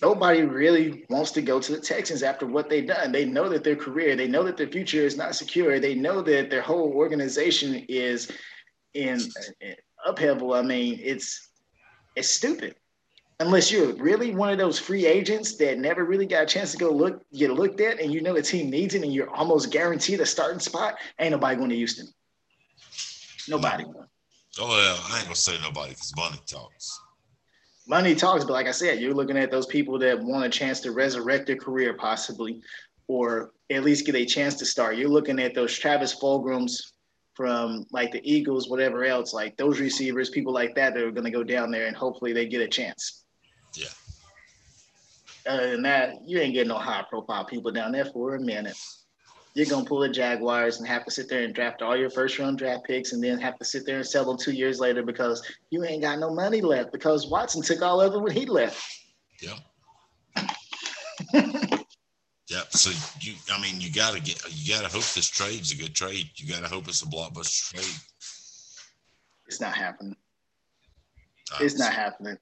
nobody 0.02 0.42
really 0.42 1.04
wants 1.08 1.30
to 1.32 1.42
go 1.42 1.60
to 1.60 1.72
the 1.72 1.80
Texans 1.80 2.22
after 2.22 2.46
what 2.46 2.68
they've 2.68 2.86
done. 2.86 3.12
They 3.12 3.24
know 3.24 3.48
that 3.48 3.64
their 3.64 3.76
career, 3.76 4.16
they 4.16 4.28
know 4.28 4.42
that 4.44 4.56
their 4.56 4.68
future 4.68 5.00
is 5.00 5.16
not 5.16 5.34
secure. 5.34 5.80
They 5.80 5.94
know 5.94 6.22
that 6.22 6.50
their 6.50 6.62
whole 6.62 6.92
organization 6.92 7.84
is 7.88 8.30
in, 8.94 9.20
in 9.60 9.74
upheaval. 10.04 10.54
I 10.54 10.62
mean, 10.62 11.00
it's 11.02 11.50
it's 12.14 12.30
stupid. 12.30 12.74
Unless 13.38 13.70
you're 13.70 13.92
really 13.96 14.34
one 14.34 14.48
of 14.48 14.56
those 14.56 14.78
free 14.78 15.04
agents 15.04 15.56
that 15.56 15.78
never 15.78 16.04
really 16.04 16.24
got 16.24 16.44
a 16.44 16.46
chance 16.46 16.72
to 16.72 16.78
go 16.78 16.90
look 16.90 17.22
get 17.32 17.50
looked 17.50 17.80
at, 17.80 18.00
and 18.00 18.12
you 18.12 18.22
know 18.22 18.32
the 18.32 18.42
team 18.42 18.70
needs 18.70 18.94
it, 18.94 19.02
and 19.02 19.12
you're 19.12 19.30
almost 19.34 19.70
guaranteed 19.70 20.20
a 20.20 20.26
starting 20.26 20.60
spot. 20.60 20.94
Ain't 21.18 21.32
nobody 21.32 21.56
going 21.56 21.70
to 21.70 21.76
Houston. 21.76 22.08
Nobody. 23.48 23.84
Oh 24.58 24.78
yeah, 24.78 25.14
I 25.14 25.18
ain't 25.18 25.24
gonna 25.24 25.34
say 25.34 25.58
nobody 25.62 25.90
because 25.90 26.16
money 26.16 26.38
talks. 26.46 26.98
Money 27.88 28.14
talks, 28.16 28.44
but 28.44 28.52
like 28.52 28.66
I 28.66 28.72
said, 28.72 28.98
you're 28.98 29.14
looking 29.14 29.36
at 29.36 29.50
those 29.50 29.66
people 29.66 29.98
that 30.00 30.20
want 30.20 30.44
a 30.44 30.48
chance 30.48 30.80
to 30.80 30.92
resurrect 30.92 31.46
their 31.46 31.56
career, 31.56 31.94
possibly, 31.94 32.60
or 33.06 33.52
at 33.70 33.84
least 33.84 34.06
get 34.06 34.16
a 34.16 34.24
chance 34.24 34.54
to 34.56 34.66
start. 34.66 34.96
You're 34.96 35.08
looking 35.08 35.38
at 35.38 35.54
those 35.54 35.76
Travis 35.76 36.18
Fulghams 36.18 36.92
from 37.34 37.86
like 37.92 38.10
the 38.10 38.20
Eagles, 38.28 38.68
whatever 38.68 39.04
else, 39.04 39.32
like 39.32 39.56
those 39.56 39.78
receivers, 39.78 40.30
people 40.30 40.52
like 40.52 40.74
that 40.74 40.94
that 40.94 41.02
are 41.02 41.12
going 41.12 41.24
to 41.24 41.30
go 41.30 41.44
down 41.44 41.70
there 41.70 41.86
and 41.86 41.96
hopefully 41.96 42.32
they 42.32 42.46
get 42.46 42.62
a 42.62 42.68
chance. 42.68 43.24
Yeah. 43.74 43.88
Other 45.46 45.70
than 45.70 45.82
that, 45.82 46.14
you 46.26 46.40
ain't 46.40 46.54
getting 46.54 46.70
no 46.70 46.78
high 46.78 47.04
profile 47.08 47.44
people 47.44 47.70
down 47.70 47.92
there 47.92 48.06
for 48.06 48.34
a 48.34 48.40
minute. 48.40 48.76
You're 49.56 49.66
gonna 49.66 49.86
pull 49.86 50.00
the 50.00 50.08
Jaguars 50.10 50.78
and 50.78 50.86
have 50.86 51.06
to 51.06 51.10
sit 51.10 51.30
there 51.30 51.42
and 51.42 51.54
draft 51.54 51.80
all 51.80 51.96
your 51.96 52.10
first 52.10 52.38
round 52.38 52.58
draft 52.58 52.84
picks 52.84 53.12
and 53.14 53.24
then 53.24 53.38
have 53.38 53.58
to 53.58 53.64
sit 53.64 53.86
there 53.86 53.96
and 53.96 54.06
sell 54.06 54.26
them 54.26 54.36
two 54.36 54.52
years 54.52 54.80
later 54.80 55.02
because 55.02 55.42
you 55.70 55.82
ain't 55.82 56.02
got 56.02 56.18
no 56.18 56.28
money 56.28 56.60
left 56.60 56.92
because 56.92 57.26
Watson 57.26 57.62
took 57.62 57.80
all 57.80 58.02
of 58.02 58.12
it 58.12 58.20
when 58.20 58.32
he 58.32 58.44
left. 58.44 58.84
Yep. 59.40 59.58
Yep. 62.48 62.72
So 62.72 62.90
you, 63.20 63.34
I 63.50 63.60
mean, 63.60 63.80
you 63.80 63.92
gotta 63.92 64.20
get, 64.20 64.40
you 64.48 64.72
gotta 64.72 64.86
hope 64.86 65.02
this 65.14 65.26
trade's 65.26 65.72
a 65.72 65.76
good 65.76 65.96
trade. 65.96 66.30
You 66.36 66.46
gotta 66.46 66.68
hope 66.68 66.86
it's 66.86 67.02
a 67.02 67.06
blockbuster 67.06 67.74
trade. 67.74 68.00
It's 69.48 69.60
not 69.60 69.74
happening. 69.74 70.14
Uh, 71.52 71.58
It's 71.60 71.76
not 71.76 71.92
happening. 71.92 72.38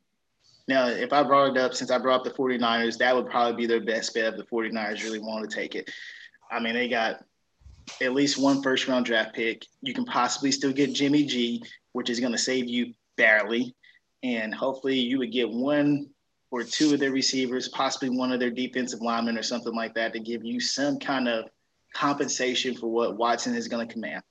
Now, 0.68 0.88
if 0.88 1.12
I 1.14 1.22
brought 1.22 1.56
it 1.56 1.58
up, 1.58 1.72
since 1.72 1.90
I 1.90 1.96
brought 1.96 2.20
up 2.20 2.24
the 2.24 2.38
49ers, 2.38 2.98
that 2.98 3.16
would 3.16 3.30
probably 3.30 3.56
be 3.56 3.66
their 3.66 3.82
best 3.82 4.12
bet 4.12 4.34
if 4.34 4.36
the 4.36 4.44
49ers 4.44 5.02
really 5.02 5.20
want 5.20 5.48
to 5.48 5.56
take 5.56 5.74
it. 5.74 5.90
I 6.54 6.60
mean, 6.60 6.74
they 6.74 6.88
got 6.88 7.24
at 8.00 8.14
least 8.14 8.38
one 8.38 8.62
first 8.62 8.86
round 8.86 9.06
draft 9.06 9.34
pick. 9.34 9.66
You 9.82 9.92
can 9.92 10.04
possibly 10.04 10.52
still 10.52 10.72
get 10.72 10.92
Jimmy 10.92 11.24
G, 11.24 11.62
which 11.92 12.08
is 12.08 12.20
going 12.20 12.32
to 12.32 12.38
save 12.38 12.68
you 12.68 12.94
barely. 13.16 13.74
And 14.22 14.54
hopefully 14.54 14.98
you 14.98 15.18
would 15.18 15.32
get 15.32 15.50
one 15.50 16.08
or 16.50 16.62
two 16.62 16.94
of 16.94 17.00
their 17.00 17.10
receivers, 17.10 17.68
possibly 17.68 18.08
one 18.08 18.32
of 18.32 18.38
their 18.38 18.50
defensive 18.50 19.00
linemen 19.00 19.36
or 19.36 19.42
something 19.42 19.74
like 19.74 19.94
that 19.94 20.12
to 20.12 20.20
give 20.20 20.44
you 20.44 20.60
some 20.60 20.98
kind 20.98 21.28
of 21.28 21.46
compensation 21.92 22.76
for 22.76 22.86
what 22.86 23.16
Watson 23.16 23.56
is 23.56 23.66
going 23.66 23.86
to 23.86 23.92
command. 23.92 24.22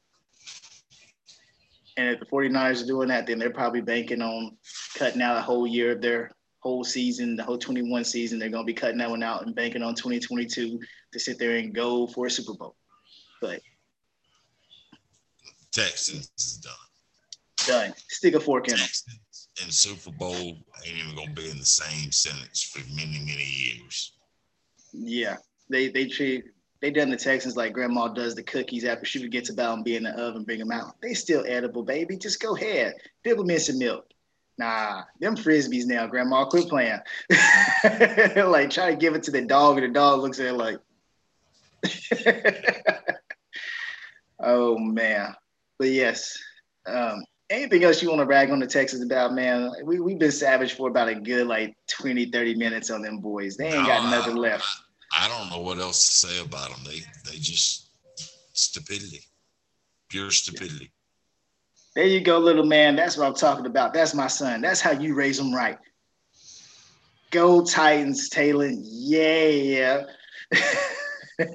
And 1.98 2.10
if 2.10 2.20
the 2.22 2.26
49ers 2.26 2.84
are 2.84 2.88
doing 2.88 3.10
that, 3.10 3.28
then 3.28 3.38
they're 3.38 3.52
probably 3.52 3.82
banking 3.82 4.22
on 4.22 4.58
cutting 4.98 5.22
out 5.22 5.38
a 5.38 5.42
whole 5.42 5.68
year 5.68 5.92
of 5.92 6.02
their 6.02 6.32
whole 6.60 6.84
season, 6.84 7.36
the 7.36 7.44
whole 7.44 7.58
21 7.58 8.06
season. 8.06 8.40
They're 8.40 8.50
going 8.50 8.66
to 8.66 8.68
be 8.68 8.74
cutting 8.74 8.98
that 8.98 9.10
one 9.10 9.22
out 9.22 9.46
and 9.46 9.54
banking 9.54 9.84
on 9.84 9.94
2022 9.94 10.80
to 11.14 11.20
sit 11.20 11.40
there 11.40 11.58
and 11.58 11.74
go 11.74 12.08
for 12.08 12.26
a 12.26 12.30
Super 12.30 12.54
Bowl. 12.54 12.76
But 13.42 13.62
Texans 15.72 16.32
is 16.38 16.58
done. 16.58 16.74
done. 17.68 17.94
Stick 18.10 18.36
a 18.36 18.40
fork 18.40 18.68
in 18.68 18.76
them. 18.76 18.80
Texans 18.80 19.50
and 19.62 19.74
Super 19.74 20.12
Bowl 20.12 20.34
ain't 20.86 20.98
even 20.98 21.16
gonna 21.16 21.32
be 21.32 21.50
in 21.50 21.58
the 21.58 21.66
same 21.66 22.12
sentence 22.12 22.64
for 22.64 22.80
many, 22.96 23.20
many 23.20 23.46
years. 23.46 24.14
Yeah, 24.92 25.38
they 25.70 25.90
they 25.90 26.08
treat 26.08 26.46
they 26.82 26.92
done 26.92 27.10
the 27.10 27.18
Texans 27.18 27.56
like 27.56 27.74
Grandma 27.74 28.10
does 28.10 28.36
the 28.36 28.44
cookies 28.44 28.84
after 28.84 29.06
she 29.06 29.20
forgets 29.20 29.50
about 29.50 29.76
them 29.76 29.84
be 29.84 29.96
in 29.96 30.04
the 30.04 30.12
oven, 30.12 30.44
bring 30.44 30.60
them 30.60 30.72
out. 30.72 31.00
They 31.02 31.14
still 31.14 31.46
edible, 31.48 31.84
baby. 31.84 32.18
Just 32.18 32.42
go 32.42 32.56
ahead, 32.56 32.96
dip 33.24 33.38
them 33.38 33.50
in 33.50 33.60
some 33.60 33.80
milk. 33.80 34.06
Nah, 34.58 35.04
them 35.20 35.36
frisbees 35.36 35.86
now, 35.86 36.06
Grandma, 36.06 36.46
quit 36.46 36.70
playing. 36.70 37.00
like 37.30 38.70
try 38.70 38.92
to 38.92 38.96
give 38.98 39.16
it 39.16 39.24
to 39.24 39.32
the 39.32 39.42
dog, 39.42 39.78
and 39.78 39.88
the 39.88 39.94
dog 39.94 40.22
looks 40.22 40.40
at 40.40 40.48
it 40.48 40.54
like. 40.54 40.78
oh 44.40 44.78
man, 44.78 45.36
but 45.78 45.90
yes. 45.90 46.38
Um, 46.86 47.24
anything 47.50 47.84
else 47.84 48.02
you 48.02 48.10
want 48.10 48.20
to 48.20 48.26
rag 48.26 48.50
on 48.52 48.60
the 48.60 48.68
Texans 48.68 49.04
about, 49.04 49.34
man? 49.34 49.72
We, 49.84 50.00
we've 50.00 50.20
been 50.20 50.32
savage 50.32 50.74
for 50.74 50.90
about 50.90 51.08
a 51.08 51.16
good 51.16 51.48
like 51.48 51.76
20, 51.92 52.26
30 52.28 52.56
minutes 52.56 52.90
on 52.90 53.02
them 53.02 53.20
boys. 53.20 53.56
They 53.58 53.68
ain't 53.68 53.88
got 53.88 54.10
nothing 54.10 54.38
I- 54.38 54.40
left. 54.40 54.66
I 55.16 55.28
don't 55.28 55.52
know 55.52 55.60
what 55.60 55.78
else 55.78 56.04
to 56.08 56.28
say 56.28 56.42
about 56.42 56.72
them. 56.72 56.80
They 56.86 57.02
they 57.30 57.38
just 57.38 57.90
stupidity, 58.54 59.22
pure 60.10 60.32
stupidity. 60.32 60.92
There 61.96 62.06
you 62.06 62.22
go, 62.22 62.40
little 62.40 62.66
man. 62.66 62.96
That's 62.96 63.16
what 63.16 63.28
I'm 63.28 63.36
talking 63.36 63.68
about. 63.68 63.94
That's 63.94 64.16
my 64.16 64.26
son. 64.26 64.62
That's 64.62 64.82
how 64.82 64.90
you 64.90 65.14
raise 65.14 65.38
them 65.38 65.54
right. 65.54 65.78
Go 67.30 67.64
Titans, 67.64 68.30
Taylor. 68.30 68.72
Yeah. 68.72 70.06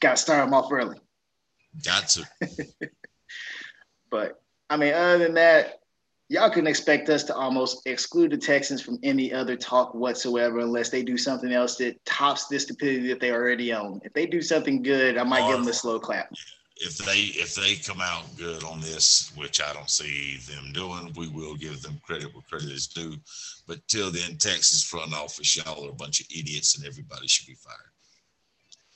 Got 0.00 0.16
to 0.16 0.16
start 0.16 0.44
them 0.44 0.54
off 0.54 0.70
early. 0.72 0.98
Got 1.84 2.08
to. 2.10 2.28
But 4.12 4.42
I 4.68 4.76
mean, 4.76 4.92
other 4.92 5.24
than 5.24 5.34
that, 5.34 5.80
y'all 6.28 6.50
can 6.50 6.66
expect 6.66 7.08
us 7.08 7.24
to 7.24 7.34
almost 7.34 7.86
exclude 7.86 8.30
the 8.30 8.36
Texans 8.36 8.82
from 8.82 8.98
any 9.02 9.32
other 9.32 9.56
talk 9.56 9.94
whatsoever 9.94 10.60
unless 10.60 10.90
they 10.90 11.02
do 11.02 11.16
something 11.16 11.50
else 11.50 11.76
that 11.76 12.04
tops 12.04 12.46
the 12.46 12.60
stupidity 12.60 13.08
that 13.08 13.20
they 13.20 13.32
already 13.32 13.72
own. 13.72 14.00
If 14.04 14.12
they 14.12 14.26
do 14.26 14.42
something 14.42 14.82
good, 14.82 15.16
I 15.16 15.24
might 15.24 15.48
give 15.48 15.58
them 15.58 15.66
a 15.66 15.72
slow 15.72 15.98
clap. 15.98 16.30
If 16.76 16.98
they 16.98 17.18
if 17.40 17.54
they 17.54 17.76
come 17.76 18.00
out 18.00 18.24
good 18.36 18.64
on 18.64 18.80
this, 18.80 19.30
which 19.36 19.60
I 19.60 19.72
don't 19.72 19.90
see 19.90 20.38
them 20.48 20.72
doing, 20.72 21.12
we 21.16 21.28
will 21.28 21.54
give 21.54 21.82
them 21.82 22.00
credit 22.04 22.34
where 22.34 22.42
credit 22.48 22.70
is 22.70 22.86
due. 22.86 23.16
But 23.66 23.86
till 23.88 24.10
then, 24.10 24.36
Texas 24.38 24.82
front 24.82 25.14
office, 25.14 25.56
y'all 25.56 25.86
are 25.86 25.90
a 25.90 25.94
bunch 25.94 26.20
of 26.20 26.26
idiots, 26.30 26.76
and 26.76 26.86
everybody 26.86 27.28
should 27.28 27.46
be 27.46 27.54
fired. 27.54 27.76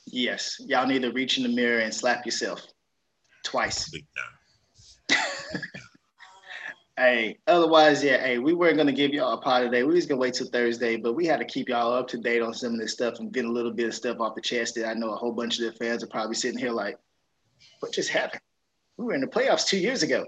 Yes, 0.07 0.57
y'all 0.61 0.87
need 0.87 1.03
to 1.03 1.13
reach 1.13 1.37
in 1.37 1.43
the 1.43 1.49
mirror 1.49 1.81
and 1.81 1.93
slap 1.93 2.25
yourself 2.25 2.67
twice. 3.45 3.89
Big 3.91 4.07
time. 4.17 5.19
Hey, 6.99 7.37
otherwise, 7.47 8.03
yeah, 8.03 8.17
hey, 8.17 8.39
we 8.39 8.55
weren't 8.55 8.79
gonna 8.79 8.91
give 8.91 9.11
y'all 9.11 9.35
a 9.35 9.37
pot 9.37 9.61
today. 9.61 9.83
We 9.83 9.93
was 9.97 10.07
gonna 10.07 10.19
wait 10.19 10.33
till 10.33 10.47
Thursday, 10.47 10.97
but 10.97 11.13
we 11.13 11.27
had 11.27 11.41
to 11.41 11.45
keep 11.45 11.69
y'all 11.69 11.93
up 11.93 12.09
to 12.09 12.17
date 12.17 12.41
on 12.41 12.55
some 12.55 12.73
of 12.73 12.81
this 12.81 12.95
stuff 12.95 13.19
and 13.19 13.31
get 13.31 13.45
a 13.45 13.53
little 13.53 13.71
bit 13.71 13.89
of 13.89 13.95
stuff 13.95 14.19
off 14.19 14.35
the 14.35 14.41
chest 14.41 14.77
that 14.77 14.89
I 14.89 14.95
know 14.95 15.11
a 15.11 15.17
whole 15.17 15.33
bunch 15.33 15.59
of 15.59 15.65
their 15.65 15.73
fans 15.73 16.03
are 16.03 16.07
probably 16.07 16.37
sitting 16.37 16.59
here 16.59 16.71
like, 16.71 16.97
what 17.81 17.93
just 17.93 18.11
happened? 18.11 18.41
We 18.97 19.05
were 19.05 19.15
in 19.15 19.21
the 19.21 19.27
playoffs 19.27 19.67
two 19.67 19.79
years 19.79 20.03
ago. 20.03 20.27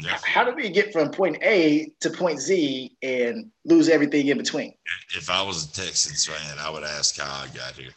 Yeah. 0.00 0.16
How 0.24 0.44
did 0.44 0.56
we 0.56 0.70
get 0.70 0.92
from 0.92 1.10
point 1.10 1.38
A 1.42 1.92
to 2.00 2.10
point 2.10 2.40
Z 2.40 2.96
and 3.02 3.50
lose 3.64 3.88
everything 3.88 4.28
in 4.28 4.38
between? 4.38 4.72
If 5.14 5.28
I 5.28 5.42
was 5.42 5.66
a 5.66 5.72
Texans 5.72 6.24
fan, 6.24 6.58
I 6.58 6.70
would 6.70 6.84
ask 6.84 7.18
how 7.18 7.44
I 7.44 7.46
got 7.54 7.74
here. 7.74 7.90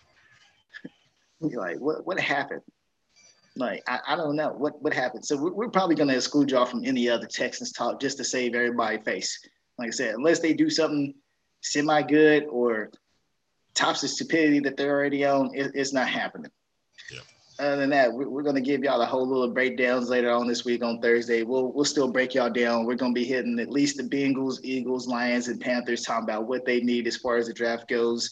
Like, 1.40 1.80
what 1.80 2.06
what 2.06 2.20
happened? 2.20 2.62
Like 3.56 3.84
I, 3.88 4.00
I 4.10 4.16
don't 4.16 4.36
know 4.36 4.50
what 4.50 4.82
what 4.82 4.94
happened. 4.94 5.26
So 5.26 5.38
we're, 5.38 5.54
we're 5.54 5.70
probably 5.70 5.96
going 5.96 6.10
to 6.10 6.16
exclude 6.16 6.52
y'all 6.52 6.66
from 6.66 6.84
any 6.84 7.08
other 7.08 7.28
Texans 7.28 7.72
talk 7.72 8.02
just 8.02 8.18
to 8.18 8.24
save 8.24 8.56
everybody 8.56 8.98
face. 8.98 9.40
Like 9.78 9.88
I 9.88 9.92
said, 9.92 10.16
unless 10.16 10.40
they 10.40 10.54
do 10.54 10.70
something 10.70 11.14
semi 11.62 12.02
good 12.02 12.46
or 12.50 12.92
tops 13.74 14.02
the 14.02 14.08
stupidity 14.08 14.60
that 14.62 14.76
they're 14.76 14.92
already 14.92 15.26
on, 15.26 15.52
it, 15.54 15.72
it's 15.76 15.94
not 15.94 16.10
happening. 16.10 16.52
Other 17.58 17.78
than 17.78 17.90
that, 17.92 18.12
we're, 18.12 18.44
going 18.44 18.56
to 18.56 18.62
give 18.62 18.84
y'all 18.84 19.00
the 19.00 19.06
whole 19.06 19.28
little 19.28 19.54
breakdowns 19.54 20.10
later 20.10 20.30
on 20.30 20.46
this 20.46 20.66
week 20.66 20.84
on 20.84 21.00
Thursday. 21.00 21.44
We'll 21.44 21.72
we'll 21.72 21.86
still 21.86 22.12
break 22.12 22.34
y'all 22.34 22.50
down. 22.50 22.86
We're 22.86 22.96
going 22.96 23.14
to 23.14 23.20
be 23.20 23.24
hitting 23.24 23.60
at 23.60 23.70
least 23.70 23.96
the 23.96 24.04
Bengals, 24.04 24.60
Eagles, 24.64 25.08
Lions, 25.08 25.48
and 25.48 25.62
Panthers, 25.62 26.02
talking 26.02 26.26
about 26.26 26.48
what 26.48 26.66
they 26.66 26.82
need 26.82 27.08
as 27.08 27.16
far 27.16 27.38
as 27.38 27.48
the 27.48 27.54
draft 27.54 27.88
goes. 27.88 28.30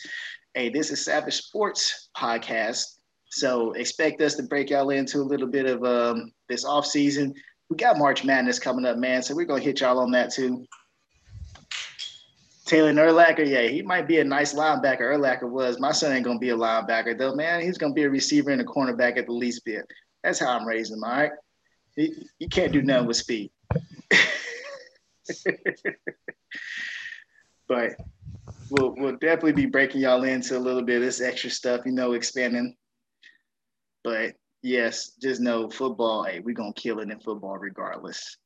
Hey, 0.53 0.69
this 0.69 0.91
is 0.91 1.05
Savage 1.05 1.36
Sports 1.36 2.09
podcast. 2.17 2.84
So 3.30 3.71
expect 3.74 4.21
us 4.21 4.36
to 4.36 4.43
break 4.43 4.69
y'all 4.69 4.89
into 4.89 5.19
a 5.19 5.24
little 5.24 5.47
bit 5.47 5.67
of 5.67 5.84
um, 5.86 6.32
this 6.49 6.65
off 6.65 6.86
season. 6.86 7.34
We 7.69 7.78
got 7.78 7.97
March 7.97 8.26
Madness 8.26 8.59
coming 8.59 8.86
up, 8.86 8.97
man. 8.97 9.24
So 9.24 9.36
we're 9.36 9.45
gonna 9.45 9.63
hit 9.63 9.80
y'all 9.80 9.99
on 9.99 10.11
that 10.11 10.32
too. 10.32 10.65
Taylor 12.74 12.91
Urlacher, 12.91 13.47
yeah, 13.47 13.67
he 13.67 13.84
might 13.84 14.07
be 14.07 14.17
a 14.17 14.24
nice 14.24 14.55
linebacker. 14.55 15.01
Urlacher 15.01 15.47
was. 15.47 15.80
My 15.80 15.91
son 15.91 16.11
ain't 16.11 16.26
gonna 16.26 16.39
be 16.39 16.49
a 16.49 16.57
linebacker 16.57 17.15
though, 17.15 17.36
man. 17.36 17.61
He's 17.61 17.78
gonna 17.78 17.93
be 17.93 18.01
a 18.03 18.09
receiver 18.09 18.49
and 18.49 18.61
a 18.61 18.65
cornerback 18.65 19.15
at 19.17 19.28
the 19.28 19.34
least 19.34 19.63
bit. 19.63 19.86
That's 20.24 20.39
how 20.39 20.57
I'm 20.57 20.65
raising 20.65 20.97
him. 20.97 21.03
All 21.03 21.11
right, 21.11 21.32
he, 21.95 22.15
you 22.39 22.47
can't 22.47 22.71
do 22.71 22.82
nothing 22.82 23.05
with 23.05 23.17
speed. 23.17 23.51
but 27.67 27.91
we'll 28.71 28.95
we'll 28.97 29.17
definitely 29.17 29.53
be 29.53 29.67
breaking 29.67 30.01
y'all 30.01 30.24
into 30.24 30.57
a 30.57 30.59
little 30.59 30.82
bit 30.82 30.95
of 30.95 31.03
this 31.03 31.21
extra 31.21 31.51
stuff, 31.51 31.82
you 31.86 31.91
know, 31.91 32.13
expanding 32.13 32.76
but 34.03 34.34
yes, 34.61 35.11
just 35.21 35.41
know 35.41 35.69
football, 35.69 36.24
hey, 36.24 36.39
we're 36.39 36.55
gonna 36.55 36.74
kill 36.74 36.99
it 36.99 37.09
in 37.09 37.19
football 37.19 37.57
regardless. 37.57 38.38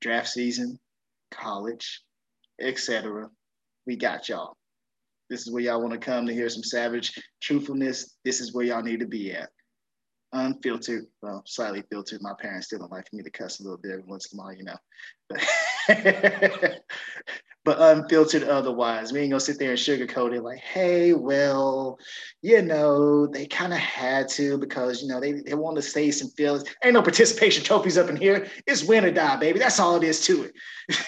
Draft 0.00 0.28
season, 0.28 0.78
college, 1.30 2.02
etc. 2.60 3.28
We 3.86 3.96
got 3.96 4.28
y'all. 4.28 4.56
This 5.28 5.46
is 5.46 5.52
where 5.52 5.62
y'all 5.62 5.80
want 5.80 5.92
to 5.92 5.98
come 5.98 6.26
to 6.26 6.34
hear 6.34 6.48
some 6.48 6.62
savage 6.62 7.12
truthfulness. 7.40 8.16
This 8.24 8.40
is 8.40 8.54
where 8.54 8.64
y'all 8.64 8.82
need 8.82 9.00
to 9.00 9.06
be 9.06 9.32
at. 9.32 9.50
Unfiltered, 10.32 11.06
well, 11.22 11.42
slightly 11.46 11.82
filtered. 11.90 12.20
My 12.22 12.34
parents 12.40 12.66
still 12.66 12.80
don't 12.80 12.92
like 12.92 13.12
me 13.12 13.22
to 13.22 13.30
cuss 13.30 13.60
a 13.60 13.62
little 13.62 13.78
bit 13.78 13.92
every 13.92 14.04
once 14.04 14.32
in 14.32 14.38
a 14.38 14.42
while, 14.42 14.52
you 14.52 14.64
know. 14.64 14.76
But 15.28 15.44
but 17.66 17.80
unfiltered 17.80 18.44
otherwise. 18.44 19.12
We 19.12 19.20
ain't 19.20 19.30
gonna 19.30 19.40
sit 19.40 19.58
there 19.58 19.70
and 19.70 19.78
sugarcoat 19.78 20.34
it 20.34 20.42
like, 20.42 20.58
hey, 20.58 21.12
well, 21.14 21.98
you 22.42 22.62
know, 22.62 23.26
they 23.26 23.46
kind 23.46 23.72
of 23.72 23.80
had 23.80 24.28
to 24.30 24.56
because 24.58 25.02
you 25.02 25.08
know 25.08 25.20
they, 25.20 25.32
they 25.32 25.54
want 25.54 25.76
to 25.76 25.82
say 25.82 26.10
some 26.12 26.28
feelings. 26.30 26.64
Ain't 26.84 26.94
no 26.94 27.02
participation 27.02 27.64
trophies 27.64 27.98
up 27.98 28.08
in 28.08 28.16
here. 28.16 28.46
It's 28.66 28.84
win 28.84 29.04
or 29.04 29.10
die, 29.10 29.36
baby. 29.36 29.58
That's 29.58 29.80
all 29.80 29.96
it 29.96 30.04
is 30.04 30.24
to 30.26 30.44
it. 30.44 30.54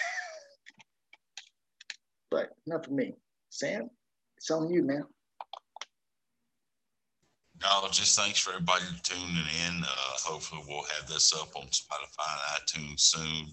but 2.30 2.50
not 2.66 2.84
for 2.84 2.92
me. 2.92 3.14
Sam, 3.50 3.90
it's 4.36 4.50
on 4.50 4.70
you, 4.70 4.82
man. 4.82 5.04
No, 7.62 7.88
just 7.90 8.18
thanks 8.18 8.38
for 8.38 8.50
everybody 8.50 8.84
tuning 9.02 9.48
in. 9.66 9.82
Uh, 9.82 10.14
hopefully, 10.24 10.62
we'll 10.68 10.84
have 10.96 11.08
this 11.08 11.32
up 11.34 11.56
on 11.56 11.64
Spotify 11.64 12.28
and 12.30 12.62
iTunes 12.62 13.00
soon. 13.00 13.46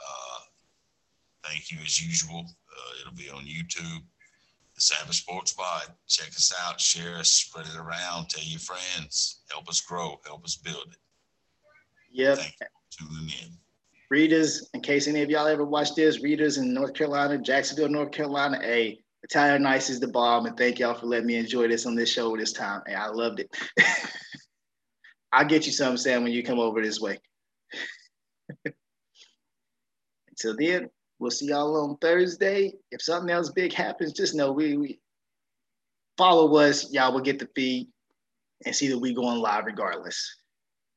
Uh, 0.00 0.40
Thank 1.46 1.70
you 1.70 1.78
as 1.84 2.02
usual. 2.04 2.40
Uh, 2.40 3.00
it'll 3.00 3.16
be 3.16 3.28
on 3.28 3.44
YouTube. 3.44 4.02
The 4.74 4.80
Savage 4.80 5.20
Sports 5.20 5.52
Pod. 5.52 5.94
Check 6.08 6.28
us 6.28 6.52
out, 6.64 6.80
share 6.80 7.16
us, 7.16 7.30
spread 7.30 7.66
it 7.66 7.76
around, 7.76 8.28
tell 8.28 8.42
your 8.42 8.60
friends, 8.60 9.42
help 9.50 9.68
us 9.68 9.80
grow, 9.80 10.20
help 10.26 10.44
us 10.44 10.56
build 10.56 10.86
it. 10.90 10.98
Yep. 12.12 12.38
Thank 12.38 12.54
you 12.60 13.08
tuning 13.08 13.34
in. 13.42 13.58
Rita's, 14.14 14.70
in 14.74 14.80
case 14.80 15.08
any 15.08 15.22
of 15.22 15.30
y'all 15.30 15.46
ever 15.46 15.64
watched 15.64 15.96
this, 15.96 16.22
Rita's 16.22 16.58
in 16.58 16.72
North 16.72 16.94
Carolina, 16.94 17.36
Jacksonville, 17.38 17.88
North 17.88 18.12
Carolina, 18.12 18.60
hey, 18.62 19.00
Italian 19.24 19.66
Ice 19.66 19.90
is 19.90 19.98
the 20.00 20.08
bomb, 20.08 20.46
and 20.46 20.56
thank 20.56 20.78
y'all 20.78 20.94
for 20.94 21.06
letting 21.06 21.26
me 21.26 21.36
enjoy 21.36 21.66
this 21.66 21.84
on 21.86 21.96
this 21.96 22.10
show 22.10 22.36
this 22.36 22.52
time. 22.52 22.82
Hey, 22.86 22.94
I 22.94 23.08
loved 23.08 23.40
it. 23.40 23.50
I'll 25.32 25.46
get 25.46 25.66
you 25.66 25.72
some, 25.72 25.96
Sam, 25.96 26.22
when 26.22 26.32
you 26.32 26.44
come 26.44 26.60
over 26.60 26.80
this 26.80 27.00
way. 27.00 27.18
Until 30.28 30.56
then, 30.56 30.90
We'll 31.18 31.30
see 31.30 31.46
y'all 31.46 31.76
on 31.82 31.96
Thursday. 31.98 32.74
If 32.90 33.00
something 33.02 33.30
else 33.30 33.50
big 33.50 33.72
happens, 33.72 34.12
just 34.12 34.34
know 34.34 34.52
we, 34.52 34.76
we 34.76 35.00
follow 36.18 36.54
us. 36.58 36.92
Y'all 36.92 37.12
will 37.12 37.20
get 37.20 37.38
the 37.38 37.48
feed 37.54 37.88
and 38.66 38.74
see 38.74 38.88
that 38.88 38.98
we 38.98 39.14
going 39.14 39.38
live 39.38 39.64
regardless. 39.64 40.36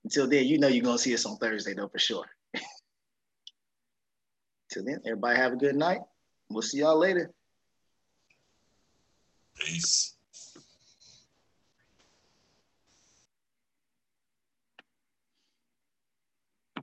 Until 0.04 0.28
then, 0.28 0.46
you 0.46 0.58
know 0.58 0.68
you're 0.68 0.84
gonna 0.84 0.98
see 0.98 1.14
us 1.14 1.26
on 1.26 1.38
Thursday 1.38 1.74
though 1.74 1.88
for 1.88 2.00
sure. 2.00 2.26
Till 4.70 4.84
then, 4.84 5.02
everybody 5.06 5.38
have 5.38 5.54
a 5.54 5.58
good 5.58 5.76
night. 5.76 6.00
We'll 6.50 6.62
see 6.62 6.80
y'all 6.80 7.00
later. 7.00 7.32
Peace. 9.60 10.17